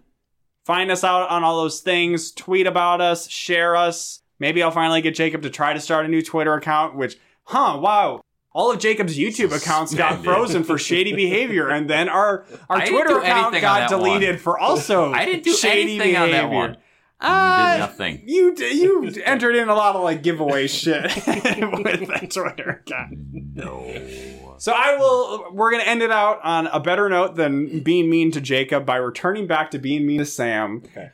[0.67, 4.21] Find us out on all those things, tweet about us, share us.
[4.41, 7.79] Maybe I'll finally get Jacob to try to start a new Twitter account, which, huh,
[7.81, 8.23] wow.
[8.53, 12.89] All of Jacob's YouTube accounts got frozen for shady behavior, and then our, our I
[12.89, 14.09] Twitter account got that one.
[14.19, 16.77] deleted for also I didn't do shady anything on that one.
[17.21, 18.23] Uh, did nothing.
[18.25, 23.19] You you entered in a lot of like giveaway shit with that Twitter account.
[23.55, 24.57] No.
[24.59, 25.53] So I will.
[25.53, 28.97] We're gonna end it out on a better note than being mean to Jacob by
[28.97, 30.83] returning back to being mean to Sam.
[30.87, 31.11] Okay.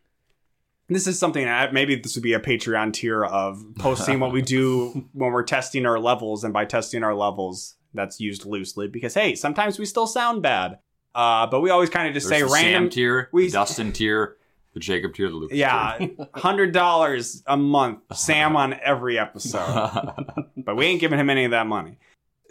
[0.89, 4.41] This is something that maybe this would be a Patreon tier of posting what we
[4.41, 9.15] do when we're testing our levels, and by testing our levels, that's used loosely because
[9.15, 10.79] hey, sometimes we still sound bad.
[11.15, 12.85] Uh, but we always kind of just There's say the random.
[12.85, 14.37] Sam tier, we- Dustin tier,
[14.75, 15.99] the Jacob tier, the Lucas yeah,
[16.35, 20.13] hundred dollars a month, Sam on every episode.
[20.57, 21.99] but we ain't giving him any of that money.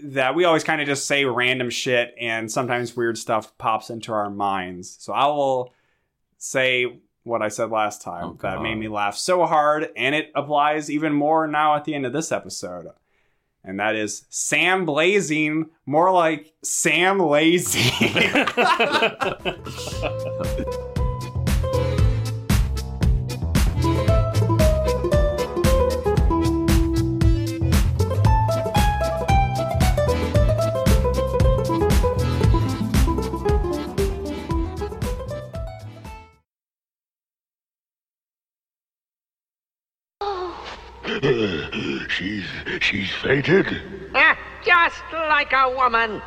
[0.04, 4.12] That we always kind of just say random shit, and sometimes weird stuff pops into
[4.12, 4.98] our minds.
[5.00, 5.72] So I will
[6.38, 10.32] say what I said last time Oh, that made me laugh so hard, and it
[10.36, 12.88] applies even more now at the end of this episode.
[13.64, 17.92] And that is Sam Blazing, more like Sam Lazy.
[42.16, 42.46] she's
[42.80, 43.68] she's fainted.
[44.14, 46.22] Ah, just like a woman.